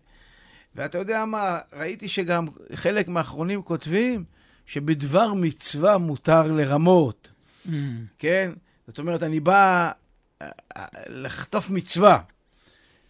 [0.75, 4.23] ואתה יודע מה, ראיתי שגם חלק מהאחרונים כותבים
[4.65, 7.31] שבדבר מצווה מותר לרמות,
[7.65, 7.71] Mm.
[8.19, 8.51] כן?
[8.87, 9.91] זאת אומרת, אני בא
[10.41, 12.19] אה, אה, לחטוף מצווה.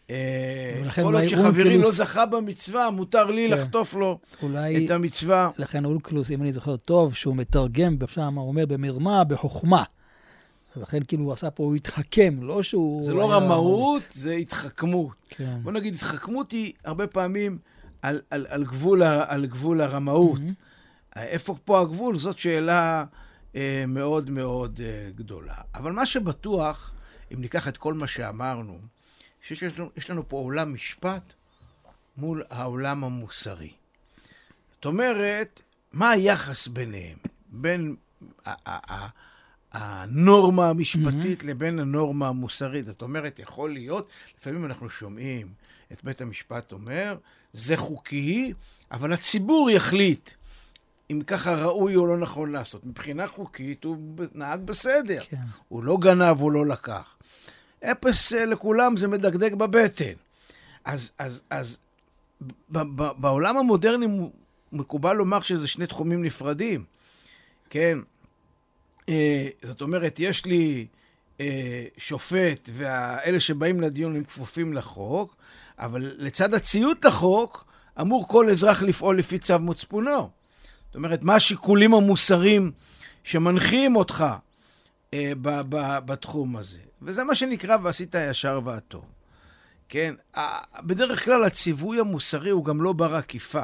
[0.10, 3.54] אה, כל עוד שחברי לא זכה במצווה, מותר לי כן.
[3.54, 4.20] לחטוף לו
[4.86, 5.50] את המצווה.
[5.58, 9.84] לכן אולקלוס, אם אני זוכר טוב, שהוא מתרגם, שם הוא אומר במרמה, בחוכמה.
[10.78, 13.04] ולכן כאילו הוא עשה פה, הוא התחכם, לא שהוא...
[13.04, 15.16] זה לא רמאות, זה התחכמות.
[15.30, 15.60] כן.
[15.64, 17.58] בוא נגיד, התחכמות היא הרבה פעמים
[18.02, 20.40] על, על, על, גבול, על גבול הרמאות.
[20.40, 20.54] מהמם.
[21.16, 22.18] איפה פה הגבול?
[22.18, 23.06] זאת שאלה
[23.56, 25.56] אה, מאוד מאוד אה, גדולה.
[25.76, 26.94] אבל מה שבטוח,
[27.34, 28.78] אם ניקח את כל מה שאמרנו,
[29.42, 31.34] שיש לנו, יש לנו פה עולם משפט
[32.18, 33.72] מול העולם המוסרי.
[34.72, 35.62] זאת אומרת,
[35.94, 37.18] מה היחס ביניהם?
[37.50, 37.96] בין
[39.72, 41.48] הנורמה המשפטית mm-hmm.
[41.48, 42.86] לבין הנורמה המוסרית.
[42.86, 45.48] זאת אומרת, יכול להיות, לפעמים אנחנו שומעים
[45.92, 47.18] את בית המשפט אומר,
[47.54, 48.54] זה חוקי,
[48.92, 50.30] אבל הציבור יחליט
[51.12, 52.86] אם ככה ראוי או לא נכון לעשות.
[52.86, 53.98] מבחינה חוקית הוא
[54.34, 55.22] נהג בסדר.
[55.30, 55.38] כן.
[55.68, 57.16] הוא לא גנב, הוא לא לקח.
[57.84, 60.14] אפס אה, לכולם זה מדגדג בבטן.
[60.86, 61.78] אז, אז, אז
[62.42, 64.08] ב- ב- בעולם המודרני
[64.72, 66.84] מקובל לומר שזה שני תחומים נפרדים.
[67.70, 67.98] כן?
[69.10, 70.88] אה, זאת אומרת, יש לי
[71.40, 75.36] אה, שופט, ואלה שבאים לדיון הם כפופים לחוק,
[75.80, 77.66] אבל לצד הציות לחוק,
[78.02, 80.30] אמור כל אזרח לפעול לפי צו מצפונו.
[80.86, 82.72] זאת אומרת, מה השיקולים המוסריים
[83.24, 84.26] שמנחים אותך
[85.14, 86.80] אה, ב- ב- בתחום הזה?
[87.02, 89.06] וזה מה שנקרא ועשית הישר והטוב.
[89.90, 90.16] כן?
[90.80, 93.64] בדרך כלל הציווי המוסרי הוא גם לא בר עקיפה.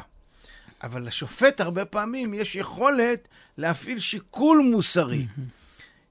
[0.83, 5.27] אבל לשופט הרבה פעמים יש יכולת להפעיל שיקול מוסרי,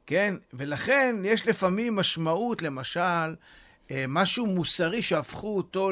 [0.06, 0.34] כן?
[0.52, 3.34] ולכן יש לפעמים משמעות, למשל,
[3.90, 5.90] אה, משהו מוסרי שהפכו אותו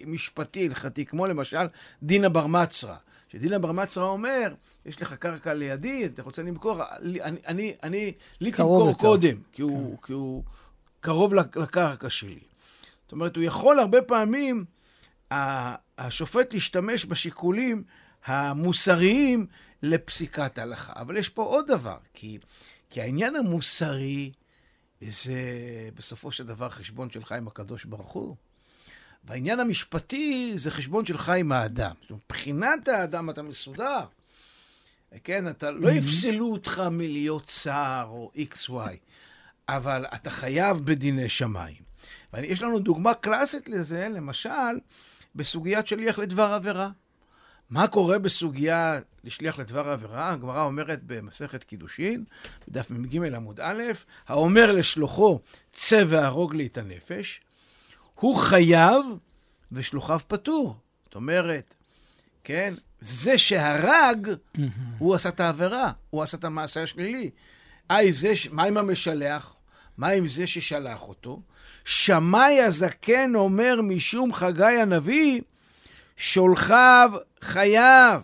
[0.00, 1.66] למשפטי, הלכתי, כמו למשל
[2.02, 2.24] דין
[3.30, 3.40] אברמצרא.
[3.40, 4.54] שדין אברמצרא אומר,
[4.86, 9.96] יש לך קרקע לידי, אתה רוצה למכור, אני, אני, אני לי תמכור קודם, כי הוא,
[9.96, 10.06] כן.
[10.06, 10.44] כי הוא
[11.00, 12.40] קרוב לקרקע שלי.
[13.02, 14.64] זאת אומרת, הוא יכול הרבה פעמים...
[15.98, 17.84] השופט להשתמש בשיקולים
[18.24, 19.46] המוסריים
[19.82, 20.92] לפסיקת הלכה.
[20.96, 22.38] אבל יש פה עוד דבר, כי,
[22.90, 24.32] כי העניין המוסרי
[25.00, 25.40] זה
[25.94, 28.36] בסופו של דבר חשבון שלך עם הקדוש ברוך הוא.
[29.28, 31.94] והעניין המשפטי זה חשבון שלך עם האדם.
[32.10, 34.00] מבחינת האדם אתה מסודר.
[35.24, 38.72] כן, אתה, לא יפסלו אותך מלהיות שר או XY,
[39.68, 41.88] אבל אתה חייב בדיני שמיים.
[42.32, 44.78] ויש לנו דוגמה קלאסית לזה, למשל,
[45.34, 46.90] בסוגיית שליח לדבר עבירה.
[47.70, 50.30] מה קורה בסוגיה לשליח לדבר עבירה?
[50.30, 52.24] הגמרא אומרת במסכת קידושין,
[52.68, 53.82] בדף מ"ג עמוד א',
[54.28, 55.40] האומר לשלוחו
[55.72, 57.40] צא והרוג לי את הנפש,
[58.20, 59.04] הוא חייב
[59.72, 60.76] ושלוחיו פטור.
[61.04, 61.74] זאת אומרת,
[62.44, 64.28] כן, זה שהרג,
[64.98, 67.30] הוא עשה את העבירה, הוא עשה את המעשה השלילי.
[67.90, 69.54] אי, זה, מה עם המשלח?
[69.98, 71.40] מה עם זה ששלח אותו?
[71.84, 75.40] שמאי הזקן אומר משום חגי הנביא,
[76.16, 78.22] שולחיו חייב,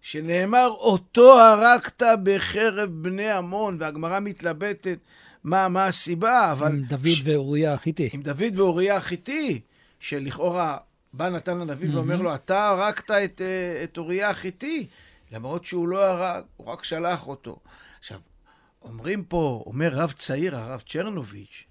[0.00, 4.98] שנאמר אותו הרגת בחרב בני עמון, והגמרא מתלבטת
[5.46, 6.72] מה, מה הסיבה, אבל...
[6.72, 7.22] עם דוד ש...
[7.24, 8.10] ואוריה החיתי.
[8.12, 9.60] עם דוד ואוריה החיתי,
[10.00, 10.78] שלכאורה
[11.12, 11.94] בא נתן הנביא mm-hmm.
[11.94, 14.86] ואומר לו, אתה הרגת את, אה, את אוריה החיתי,
[15.32, 17.58] למרות שהוא לא הרג, הוא רק שלח אותו.
[17.98, 18.20] עכשיו,
[18.82, 21.64] אומרים פה, אומר רב צעיר, הרב צ'רנוביץ',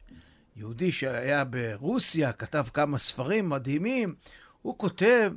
[0.55, 4.15] יהודי שהיה ברוסיה, כתב כמה ספרים מדהימים,
[4.61, 5.33] הוא כותב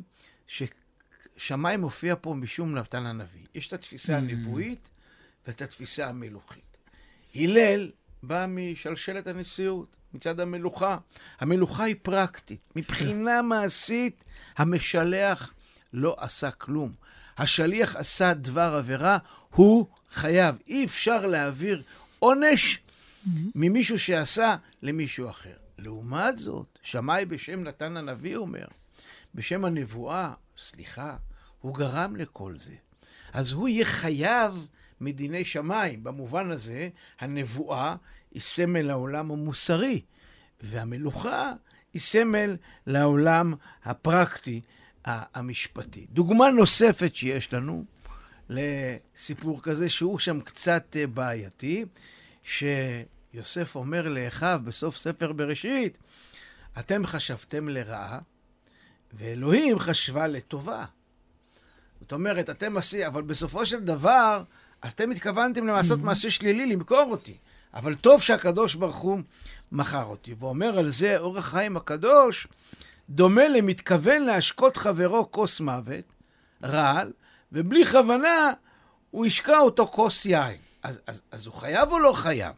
[0.47, 3.47] ששמאי מופיע פה משום נתן הנביא.
[3.55, 4.17] יש את התפיסה.
[4.17, 4.91] הנבואית
[5.47, 6.79] ואת התפיסה המלוכית.
[7.35, 7.91] הלל
[8.23, 10.99] בא משלשלת הנשיאות, מצד המלוכה.
[11.41, 12.61] המלוכה היא פרקטית.
[12.77, 14.25] מבחינה מעשית,
[14.57, 15.55] המשלח
[15.93, 16.93] לא עשה כלום.
[17.39, 19.19] השליח עשה דבר עבירה,
[19.51, 20.55] הוא חייב.
[20.67, 21.83] אי אפשר להעביר
[22.19, 22.81] עונש
[23.55, 25.55] ממישהו שעשה למישהו אחר.
[25.79, 28.67] לעומת זאת, שמאי בשם נתן הנביא אומר,
[29.35, 31.17] בשם הנבואה, סליחה,
[31.61, 32.75] הוא גרם לכל זה.
[33.33, 34.69] אז הוא יהיה חייב
[35.01, 36.05] מדיני שמיים.
[36.05, 36.89] במובן הזה,
[37.21, 37.97] הנבואה
[38.31, 40.01] היא סמל לעולם המוסרי,
[40.61, 41.53] והמלוכה
[41.95, 42.57] היא סמל
[42.87, 44.61] לעולם הפרקטי,
[45.05, 46.07] המשפטי.
[46.11, 47.85] דוגמה נוספת שיש לנו
[48.49, 51.85] לסיפור כזה, שהוא שם קצת אה, בעייתי,
[52.43, 52.65] ש...
[53.35, 55.99] יוסף אומר לאחיו בסוף ספר בראשית,
[56.79, 58.19] אתם חשבתם לרעה,
[59.13, 60.85] ואלוהים חשבה לטובה.
[62.01, 64.43] זאת אומרת, אתם עשי, אבל בסופו של דבר,
[64.83, 66.03] אז אתם התכוונתם לעשות mm-hmm.
[66.03, 67.37] מעשה שלילי, למכור אותי.
[67.75, 69.21] אבל טוב שהקדוש ברוך הוא
[69.73, 70.35] מכר אותי.
[70.39, 72.49] ואומר על זה אורח חיים הקדוש,
[73.11, 76.05] דומה למתכוון להשקות חברו כוס מוות,
[76.63, 77.13] רעל,
[77.53, 78.53] ובלי כוונה
[79.11, 80.57] הוא השקע אותו כוס יין.
[80.83, 82.53] אז, אז, אז הוא חייב או לא חייב?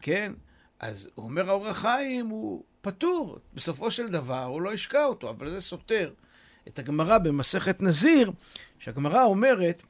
[0.00, 0.32] כן?
[0.80, 3.38] אז הוא אומר, האור החיים הוא פטור.
[3.54, 6.10] בסופו של דבר הוא לא ישקע אותו, אבל זה סותר
[6.68, 8.32] את הגמרא במסכת נזיר,
[8.78, 9.82] שהגמרא אומרת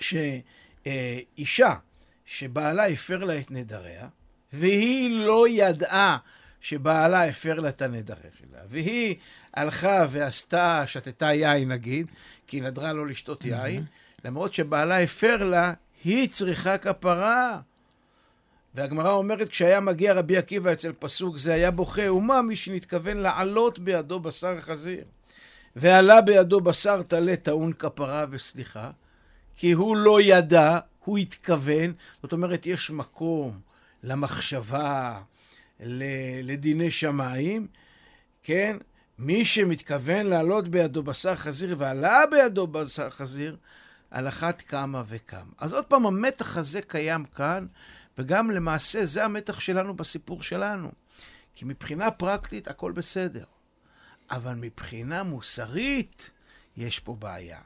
[0.00, 1.74] שאישה
[2.26, 4.08] שבעלה הפר לה את נדריה,
[4.52, 6.18] והיא לא ידעה
[6.60, 9.16] שבעלה הפר לה את הנדרים שלה, והיא
[9.54, 12.06] הלכה ועשתה, שתתה יין נגיד,
[12.46, 13.84] כי היא נדרה לא לשתות יין,
[14.24, 15.72] למרות שבעלה הפר לה,
[16.04, 17.60] היא צריכה כפרה.
[18.74, 23.78] והגמרא אומרת, כשהיה מגיע רבי עקיבא אצל פסוק זה, היה בוכה ומה מי שנתכוון לעלות
[23.78, 25.04] בידו בשר חזיר.
[25.76, 28.90] ועלה בידו בשר טלה טעון כפרה וסליחה,
[29.56, 33.60] כי הוא לא ידע הוא התכוון, זאת אומרת, יש מקום
[34.02, 35.20] למחשבה,
[36.42, 37.66] לדיני שמיים,
[38.42, 38.76] כן?
[39.18, 43.56] מי שמתכוון לעלות בידו בשר חזיר ועלה בידו בשר חזיר,
[44.10, 45.52] על אחת כמה וכמה.
[45.58, 47.66] אז עוד פעם, המתח הזה קיים כאן,
[48.18, 50.92] וגם למעשה זה המתח שלנו בסיפור שלנו.
[51.54, 53.44] כי מבחינה פרקטית הכל בסדר,
[54.30, 56.30] אבל מבחינה מוסרית
[56.76, 57.60] יש פה בעיה.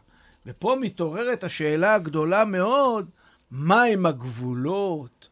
[0.47, 3.07] ופה מתעוררת השאלה הגדולה מאוד,
[3.51, 5.29] מהם הגבולות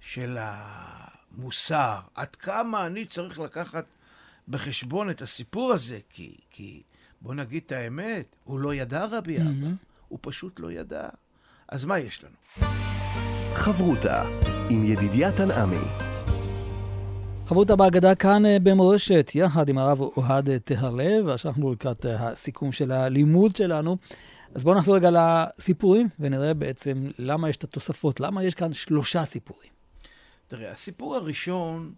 [0.00, 1.98] של המוסר?
[2.14, 3.84] עד כמה אני צריך לקחת
[4.48, 5.98] בחשבון את הסיפור הזה?
[6.10, 6.82] כי, כי
[7.20, 10.06] בוא נגיד את האמת, הוא לא ידע רבי אבא, mm-hmm.
[10.08, 11.08] הוא פשוט לא ידע.
[11.68, 12.66] אז מה יש לנו?
[13.54, 14.22] חברותה
[14.70, 16.06] עם ידידיה תנעמי.
[17.46, 22.72] חברותה בהגדה כאן אה, במורשת, יחד עם הרב אוהד טהרלב, ועכשיו אנחנו לקראת אה, הסיכום
[22.72, 23.96] של הלימוד שלנו.
[24.56, 29.24] אז בואו נחזור רגע לסיפורים, ונראה בעצם למה יש את התוספות, למה יש כאן שלושה
[29.24, 29.70] סיפורים.
[30.48, 31.94] תראה, הסיפור הראשון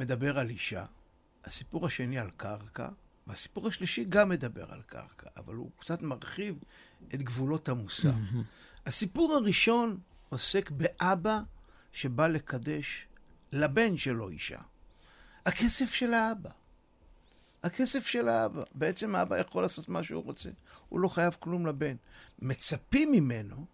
[0.00, 0.84] מדבר על אישה,
[1.44, 2.88] הסיפור השני על קרקע,
[3.26, 6.58] והסיפור השלישי גם מדבר על קרקע, אבל הוא קצת מרחיב
[7.14, 8.12] את גבולות המוסר.
[8.86, 11.40] הסיפור הראשון עוסק באבא
[11.92, 13.06] שבא לקדש
[13.52, 14.60] לבן שלו אישה.
[15.46, 16.50] הכסף של האבא.
[17.62, 18.62] הכסף של האבא.
[18.74, 20.50] בעצם האבא יכול לעשות מה שהוא רוצה.
[20.88, 21.94] הוא לא חייב כלום לבן.
[22.38, 23.64] מצפים ממנו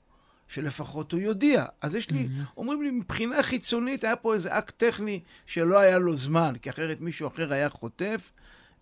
[0.49, 1.65] שלפחות הוא יודיע.
[1.81, 2.57] אז יש לי, mm-hmm.
[2.57, 7.01] אומרים לי, מבחינה חיצונית היה פה איזה אקט טכני שלא היה לו זמן, כי אחרת
[7.01, 8.33] מישהו אחר היה חוטף,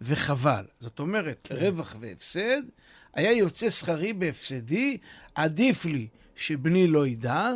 [0.00, 0.64] וחבל.
[0.80, 1.56] זאת אומרת, כן.
[1.56, 2.62] רווח והפסד,
[3.14, 4.98] היה יוצא שכרי בהפסדי,
[5.34, 7.48] עדיף לי שבני לא ידע,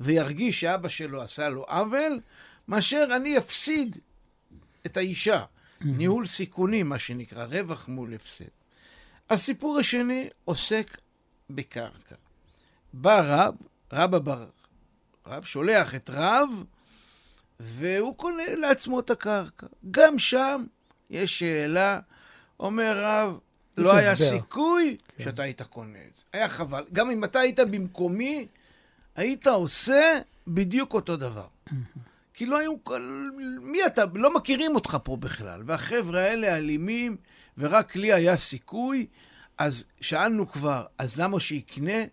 [0.00, 2.20] וירגיש שאבא שלו עשה לו עוול,
[2.68, 3.98] מאשר אני אפסיד
[4.86, 5.44] את האישה.
[5.80, 8.44] ניהול סיכונים, מה שנקרא, רווח מול הפסד.
[9.30, 10.98] הסיפור השני עוסק
[11.50, 12.14] בקרקע.
[12.92, 13.54] בא רב,
[13.92, 14.46] רב אבר,
[15.26, 16.48] רב שולח את רב,
[17.60, 19.66] והוא קונה לעצמו את הקרקע.
[19.90, 20.64] גם שם
[21.10, 22.00] יש שאלה,
[22.60, 23.38] אומר רב,
[23.76, 24.26] לא היה הסבר.
[24.26, 25.24] סיכוי כן.
[25.24, 26.24] שאתה היית קונה את זה.
[26.32, 26.84] היה חבל.
[26.92, 28.46] גם אם אתה היית במקומי,
[29.16, 31.46] היית עושה בדיוק אותו דבר.
[32.36, 32.72] כי לא היו...
[33.62, 34.04] מי אתה?
[34.14, 35.62] לא מכירים אותך פה בכלל.
[35.66, 37.16] והחבר'ה האלה אלימים,
[37.58, 39.06] ורק לי היה סיכוי,
[39.58, 42.04] אז שאלנו כבר, אז למה שיקנה?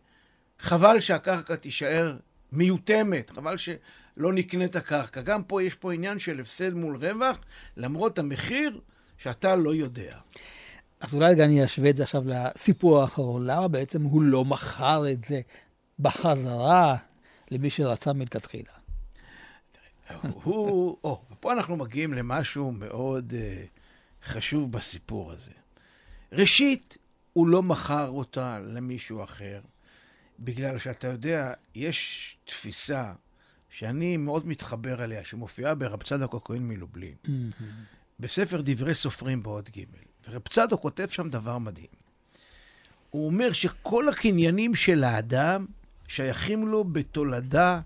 [0.60, 2.18] חבל שהקרקע תישאר
[2.52, 5.22] מיותמת, חבל שלא נקנה את הקרקע.
[5.22, 7.38] גם פה יש פה עניין של הפסד מול רווח,
[7.78, 8.82] למרות המחיר
[9.18, 10.18] שאתה לא יודע.
[11.00, 13.46] אז אולי אני אשווה את זה עכשיו לסיפור האחרון.
[13.46, 15.42] למה בעצם הוא לא מכר את זה
[16.00, 16.96] בחזרה
[17.52, 18.83] למי שרצה מלכתחילה?
[20.22, 25.52] הוא, או, ופה אנחנו מגיעים למשהו מאוד uh, חשוב בסיפור הזה.
[26.32, 26.98] ראשית,
[27.34, 29.62] הוא לא מכר אותה למישהו אחר,
[30.40, 33.14] בגלל שאתה יודע, יש תפיסה
[33.70, 37.16] שאני מאוד מתחבר אליה, שמופיעה ברב צדוק הכהן מלובלין,
[38.20, 39.84] בספר דברי סופרים בעוד ג',
[40.28, 41.88] ורב צדוק כותב שם דבר מדהים.
[43.10, 45.66] הוא אומר שכל הקניינים של האדם
[46.08, 47.82] שייכים לו בתולדה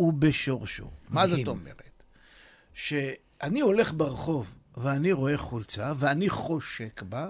[0.00, 0.90] ובשורשו.
[1.08, 2.02] מה זאת אומרת?
[2.74, 7.28] שאני הולך ברחוב ואני רואה חולצה ואני חושק בה,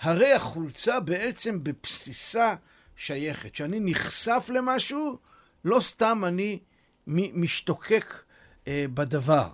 [0.00, 2.54] הרי החולצה בעצם בבסיסה
[2.96, 3.52] שייכת.
[3.52, 5.18] כשאני נחשף למשהו,
[5.64, 6.58] לא סתם אני
[7.06, 8.22] משתוקק
[8.66, 9.48] אה, בדבר.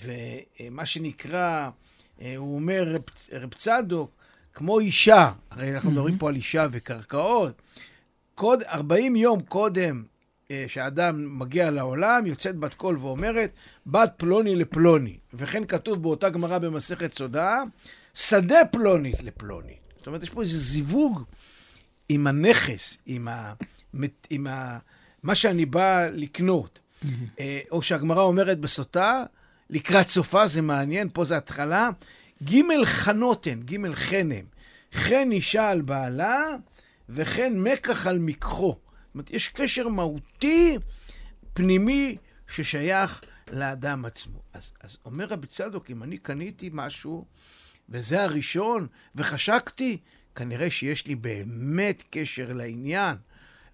[0.00, 1.70] ומה שנקרא,
[2.20, 4.10] אה, הוא אומר, רב, רב צדוק,
[4.54, 7.62] כמו אישה, הרי אנחנו מדברים פה על אישה וקרקעות,
[8.34, 10.04] קוד, 40 יום קודם
[10.68, 13.50] שאדם מגיע לעולם, יוצאת בת קול ואומרת,
[13.86, 15.16] בת פלוני לפלוני.
[15.34, 17.62] וכן כתוב באותה גמרא במסכת סודה,
[18.14, 19.74] שדה פלונית לפלוני.
[19.96, 21.22] זאת אומרת, יש פה איזה זיווג
[22.08, 23.52] עם הנכס, עם, ה,
[24.30, 24.78] עם ה,
[25.22, 26.78] מה שאני בא לקנות.
[27.40, 29.24] אה, או שהגמרא אומרת בסוטה,
[29.70, 31.90] לקראת סופה, זה מעניין, פה זה התחלה,
[32.44, 34.44] ג' חנותן, ג' חנם.
[34.94, 36.40] חן אישה על בעלה,
[37.08, 38.76] וכן מקח על מקחו.
[39.10, 40.78] זאת אומרת, יש קשר מהותי,
[41.54, 42.16] פנימי,
[42.48, 44.42] ששייך לאדם עצמו.
[44.52, 47.24] אז, אז אומר רבי צדוק, אם אני קניתי משהו,
[47.88, 49.98] וזה הראשון, וחשקתי,
[50.34, 53.16] כנראה שיש לי באמת קשר לעניין.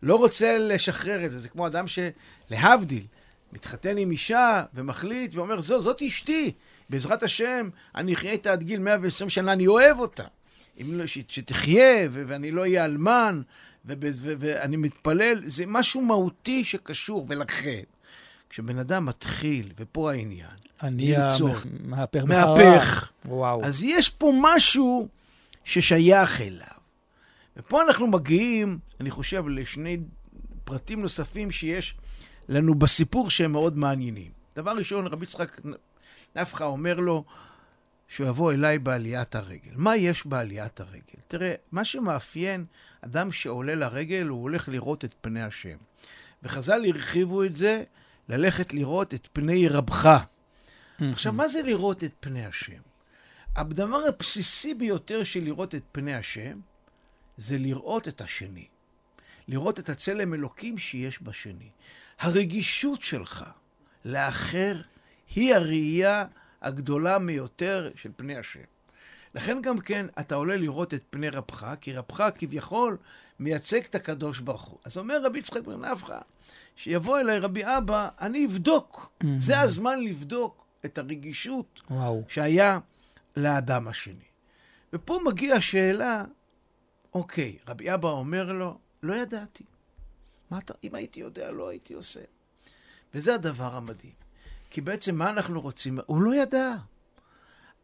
[0.02, 3.06] לא רוצה לשחרר את זה, זה כמו אדם שלהבדיל,
[3.52, 6.52] מתחתן עם אישה ומחליט ואומר, זו, זאת אשתי,
[6.90, 10.24] בעזרת השם, אני אחיה איתה עד גיל 120 שנה, אני אוהב אותה.
[10.80, 13.42] אם לא, שתחיה, ואני לא אהיה אלמן,
[13.86, 17.82] ואני מתפלל, זה משהו מהותי שקשור, ולכן,
[18.50, 23.64] כשבן אדם מתחיל, ופה העניין, אני המהפך מהפך, וואו.
[23.64, 25.08] אז יש פה משהו
[25.64, 26.66] ששייך אליו.
[27.56, 29.98] ופה אנחנו מגיעים, אני חושב, לשני
[30.64, 31.94] פרטים נוספים שיש
[32.48, 34.30] לנו בסיפור שהם מאוד מעניינים.
[34.56, 35.60] דבר ראשון, רבי יצחק
[36.36, 37.24] נפחא אומר לו
[38.08, 39.70] שהוא יבוא אליי בעליית הרגל.
[39.74, 41.18] מה יש בעליית הרגל?
[41.28, 42.64] תראה, מה שמאפיין
[43.00, 45.76] אדם שעולה לרגל, הוא הולך לראות את פני השם.
[46.42, 47.84] וחז"ל הרחיבו את זה
[48.28, 50.24] ללכת לראות את פני רבך.
[51.00, 52.80] עכשיו, מה זה לראות את פני השם?
[53.56, 56.60] הדבר הבסיסי ביותר של לראות את פני השם,
[57.36, 58.66] זה לראות את השני.
[59.48, 61.70] לראות את הצלם אלוקים שיש בשני.
[62.18, 63.44] הרגישות שלך
[64.04, 64.80] לאחר
[65.34, 66.24] היא הראייה
[66.62, 68.60] הגדולה מיותר של פני השם.
[69.34, 72.96] לכן גם כן, אתה עולה לראות את פני רבך, כי רבך כביכול
[73.40, 74.78] מייצג את הקדוש ברוך הוא.
[74.84, 76.18] אז אומר רבי יצחק בן נפחא,
[76.76, 79.10] שיבוא אליי רבי אבא, אני אבדוק.
[79.22, 79.26] Mm-hmm.
[79.38, 82.22] זה הזמן לבדוק את הרגישות וואו.
[82.28, 82.78] שהיה
[83.36, 84.24] לאדם השני.
[84.92, 86.24] ופה מגיעה השאלה,
[87.14, 89.64] אוקיי, רבי אבא אומר לו, לא ידעתי.
[90.50, 92.20] מה אתה, אם הייתי יודע, לא הייתי עושה.
[93.14, 94.25] וזה הדבר המדהים.
[94.70, 95.98] כי בעצם מה אנחנו רוצים?
[96.06, 96.74] הוא לא ידע.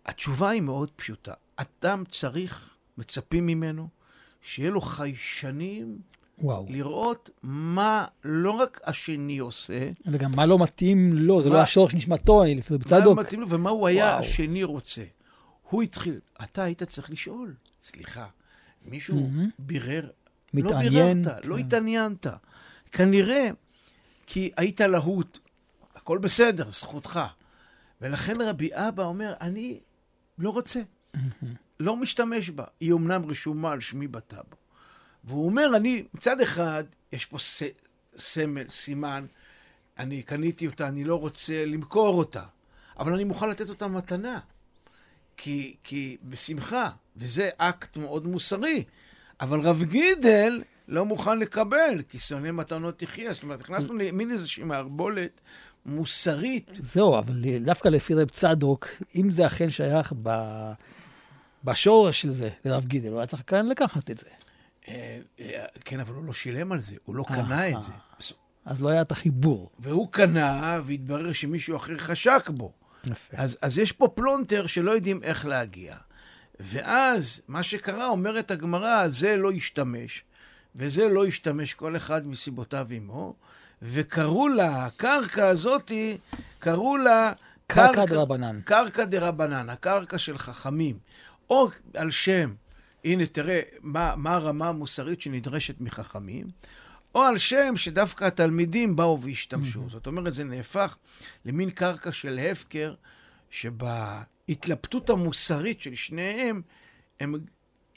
[0.06, 1.32] התשובה היא מאוד פשוטה.
[1.56, 3.88] אדם צריך, מצפים ממנו,
[4.42, 5.98] שיהיה לו חיישנים
[6.38, 6.66] וואו.
[6.70, 11.60] לראות מה לא רק השני עושה, אלא גם מה לא מתאים לו, זה מה- לא
[11.60, 13.18] השורש נשמתו, אני לפי מה צדוק.
[13.18, 14.18] מתאים לו ומה הוא היה וואו.
[14.18, 15.02] השני רוצה.
[15.70, 18.26] הוא התחיל, אתה היית צריך לשאול, סליחה,
[18.84, 19.50] מישהו מהמם.
[19.58, 20.08] בירר,
[20.54, 20.92] מתעניין.
[21.18, 21.60] לא ביררת, לא כן.
[21.66, 22.26] התעניינת.
[22.92, 23.48] כנראה
[24.26, 25.38] כי היית להוט,
[26.02, 27.20] הכל בסדר, זכותך.
[28.00, 29.80] ולכן רבי אבא אומר, אני
[30.38, 30.80] לא רוצה,
[31.80, 32.64] לא משתמש בה.
[32.80, 34.56] היא אמנם רשומה על שמי בטאבו.
[35.24, 37.62] והוא אומר, אני, מצד אחד, יש פה ס,
[38.16, 39.26] סמל, סימן,
[39.98, 42.44] אני קניתי אותה, אני לא רוצה למכור אותה,
[42.98, 44.40] אבל אני מוכן לתת אותה מתנה.
[45.36, 48.84] כי, כי בשמחה, וזה אקט מאוד מוסרי.
[49.40, 53.32] אבל רב גידל לא מוכן לקבל, כי שונא מתנות תחיה.
[53.32, 55.40] זאת אומרת, הכנסנו למין איזושהי מערבולת
[55.86, 56.70] מוסרית.
[56.78, 60.30] זהו, אבל דווקא לפי רב צדוק, אם זה אכן שייך ב...
[61.64, 64.28] בשורש של זה, לרב גידל, הוא היה צריך כאן לקחת את זה.
[64.88, 67.68] אה, אה, כן, אבל הוא לא שילם על זה, הוא לא אה, קנה.
[67.68, 67.92] את זה.
[68.64, 69.70] אז לא היה את החיבור.
[69.78, 72.72] והוא קנה, והתברר שמישהו אחר חשק בו.
[73.04, 73.36] יפה.
[73.36, 75.96] אז, אז יש פה פלונטר שלא יודעים איך להגיע.
[76.60, 80.24] ואז, מה שקרה, אומרת הגמרא, זה לא ישתמש,
[80.76, 83.34] וזה לא ישתמש, כל אחד מסיבותיו עמו,
[83.82, 86.18] וקראו לה, הקרקע הזאתי,
[86.58, 87.32] קראו לה...
[87.66, 88.60] קרקע דרבנן.
[88.64, 90.98] קרקע דרבנן, הקרקע של חכמים.
[91.50, 92.54] או על שם,
[93.04, 96.46] הנה תראה מה, מה הרמה המוסרית שנדרשת מחכמים,
[97.14, 99.88] או על שם שדווקא התלמידים באו והשתמשו.
[99.88, 100.96] זאת אומרת, זה נהפך
[101.44, 102.94] למין קרקע של הפקר,
[103.50, 106.62] שבהתלבטות המוסרית של שניהם,
[107.20, 107.34] הם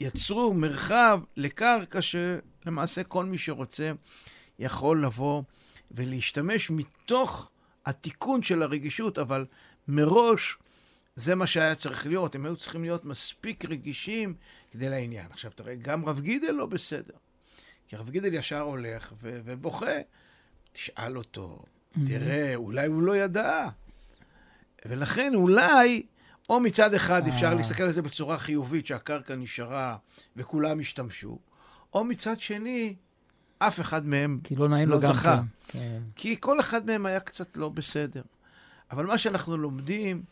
[0.00, 3.92] יצרו מרחב לקרקע שלמעשה כל מי שרוצה
[4.58, 5.42] יכול לבוא
[5.90, 7.50] ולהשתמש מתוך
[7.86, 9.46] התיקון של הרגישות, אבל
[9.88, 10.58] מראש
[11.16, 12.34] זה מה שהיה צריך להיות.
[12.34, 14.34] הם היו צריכים להיות מספיק רגישים
[14.70, 15.26] כדי לעניין.
[15.30, 17.14] עכשיו תראה, גם רב גידל לא בסדר.
[17.88, 19.96] כי רב גידל ישר הולך ו- ובוכה.
[20.72, 21.62] תשאל אותו,
[22.06, 23.68] תראה, אולי הוא לא ידע.
[24.86, 26.02] ולכן אולי,
[26.50, 27.54] או מצד אחד אפשר אה.
[27.54, 29.96] להסתכל על זה בצורה חיובית, שהקרקע נשארה
[30.36, 31.38] וכולם השתמשו,
[31.94, 32.94] או מצד שני,
[33.58, 35.40] אף אחד מהם כי לא נעים לא זכה.
[35.68, 36.02] כן.
[36.16, 38.22] כי כל אחד מהם היה קצת לא בסדר.
[38.90, 40.22] אבל מה שאנחנו לומדים,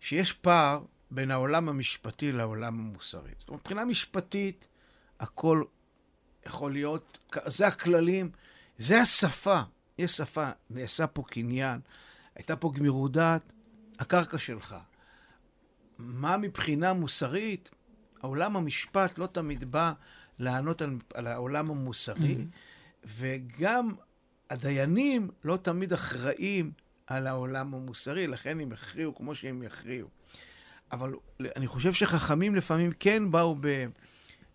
[0.00, 0.80] שיש פער
[1.10, 3.30] בין העולם המשפטי לעולם המוסרי.
[3.38, 4.68] זאת אומרת, מבחינה משפטית,
[5.20, 5.64] הכל
[6.46, 8.30] יכול להיות, זה הכללים,
[8.78, 9.60] זה השפה.
[9.98, 11.80] יש שפה, נעשה פה קניין,
[12.34, 13.52] הייתה פה גמירות דעת,
[13.98, 14.76] הקרקע שלך.
[15.98, 17.70] מה מבחינה מוסרית?
[18.22, 19.92] העולם המשפט לא תמיד בא
[20.38, 22.46] לענות על, על העולם המוסרי,
[23.04, 23.94] וגם
[24.50, 26.72] הדיינים לא תמיד אחראים
[27.06, 30.08] על העולם המוסרי, לכן הם יכריעו כמו שהם יכריעו.
[30.92, 31.14] אבל
[31.56, 33.86] אני חושב שחכמים לפעמים כן באו ב,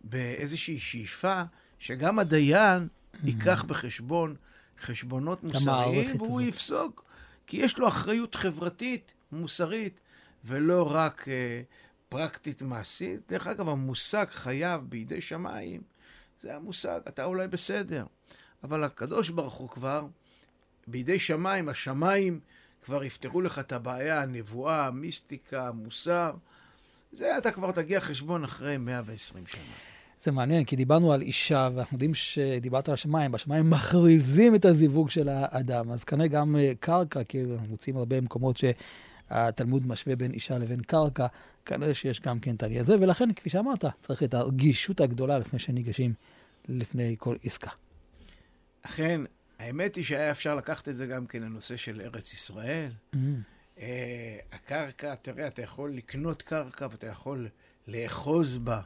[0.01, 1.41] באיזושהי שאיפה
[1.79, 2.87] שגם הדיין
[3.23, 4.35] ייקח בחשבון
[4.81, 6.53] חשבונות מוסריים, והוא הזאת.
[6.53, 7.05] יפסוק,
[7.47, 9.99] כי יש לו אחריות חברתית, מוסרית,
[10.45, 11.61] ולא רק אה,
[12.09, 13.21] פרקטית מעשית.
[13.29, 15.81] דרך אגב, המושג חייב בידי שמיים,
[16.39, 18.05] זה המושג, אתה אולי בסדר,
[18.63, 20.05] אבל הקדוש ברוך הוא כבר,
[20.87, 22.39] בידי שמיים, השמיים
[22.85, 26.31] כבר יפתרו לך את הבעיה, הנבואה, המיסטיקה, המוסר.
[27.11, 29.61] זה אתה כבר תגיע חשבון אחרי 120 שנה.
[30.21, 35.09] זה מעניין, כי דיברנו על אישה, ואנחנו יודעים שדיברת על השמיים, בשמיים מכריזים את הזיווג
[35.09, 35.91] של האדם.
[35.91, 40.81] אז כנראה גם אה, קרקע, כי אנחנו מוצאים הרבה מקומות שהתלמוד משווה בין אישה לבין
[40.81, 41.27] קרקע,
[41.65, 45.59] כנראה שיש גם כן את העניין הזה, ולכן, כפי שאמרת, צריך את הרגישות הגדולה לפני
[45.59, 46.13] שניגשים
[46.69, 47.69] לפני כל עסקה.
[48.81, 49.21] אכן,
[49.59, 52.91] האמת היא שהיה אפשר לקחת את זה גם כן לנושא של ארץ ישראל.
[53.13, 53.17] Mm.
[53.79, 57.47] אה, הקרקע, תראה, אתה יכול לקנות קרקע ואתה יכול
[57.87, 58.81] לאחוז בה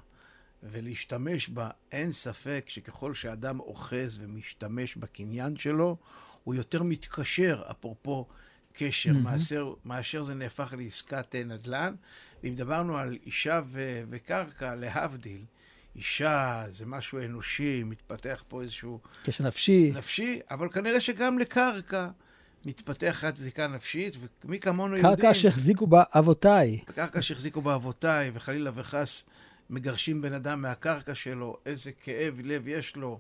[0.64, 1.70] ולהשתמש בה.
[1.92, 5.98] אין ספק שככל שאדם אוחז ומשתמש בקניין שלו,
[6.44, 8.28] הוא יותר מתקשר, אפרופו
[8.74, 9.18] קשר, Mhm.
[9.18, 11.96] מאשר, מאשר זה נהפך לעסקת נדל"ן.
[12.44, 15.42] ואם דיברנו על אישה ו- וקרקע, להבדיל,
[15.96, 19.92] אישה זה משהו אנושי, מתפתח פה איזשהו קשר נפשי.
[19.96, 22.08] נפשי, אבל כנראה שגם לקרקע
[22.66, 25.16] מתפתחת זיקה נפשית, ומי כמונו יודעים...
[25.16, 26.80] קרקע שהחזיקו בה אבותיי.
[26.96, 29.26] קרקע שהחזיקו באבותיי, וחלילה וחס
[29.70, 33.20] מגרשים בן אדם מהקרקע שלו, איזה כאב לב יש לו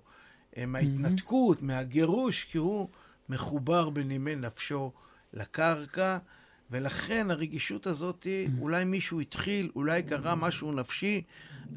[0.57, 2.87] אה, מההתנתקות, מהגירוש, כי הוא
[3.29, 4.91] מחובר בנימי נפשו
[5.33, 6.17] לקרקע,
[6.73, 8.27] ולכן הרגישות הזאת,
[8.59, 11.21] אולי מישהו התחיל, אולי קרה משהו נפשי.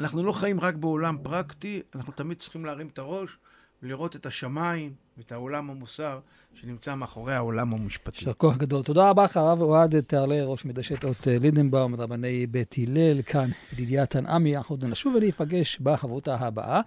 [0.00, 3.38] אנחנו לא חיים רק בעולם פרקטי, אנחנו תמיד צריכים להרים את הראש
[3.82, 6.20] ולראות את השמיים ואת העולם המוסר
[6.54, 8.16] שנמצא מאחורי העולם המשפטי.
[8.16, 8.82] יישר כוח גדול.
[8.82, 13.50] תודה רבה לך, הרב אוהד תהרלה, ראש מדרשת אות אה, לידנבאום, רבני בית הלל, כאן
[13.72, 14.56] ידידיה תנעמי.
[14.56, 16.80] אנחנו עוד נשוב ולהיפגש בחברותה הבאה,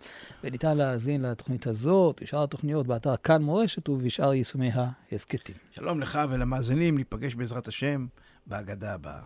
[0.44, 4.72] וניתן להאזין לתוכנית הזאת, ושאר התוכניות באתר כאן מורשת ובשאר יישומי
[5.12, 5.56] ההסכתים.
[5.72, 8.08] שלום לך ולמאזינים, ניפגש בעזרת השם
[8.48, 9.22] בהגדה הבאה.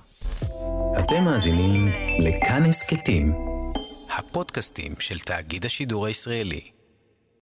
[0.99, 1.87] אתם מאזינים
[2.19, 3.33] לכאן הסכתים,
[4.17, 6.72] הפודקאסטים של תאגיד השידור הישראלי.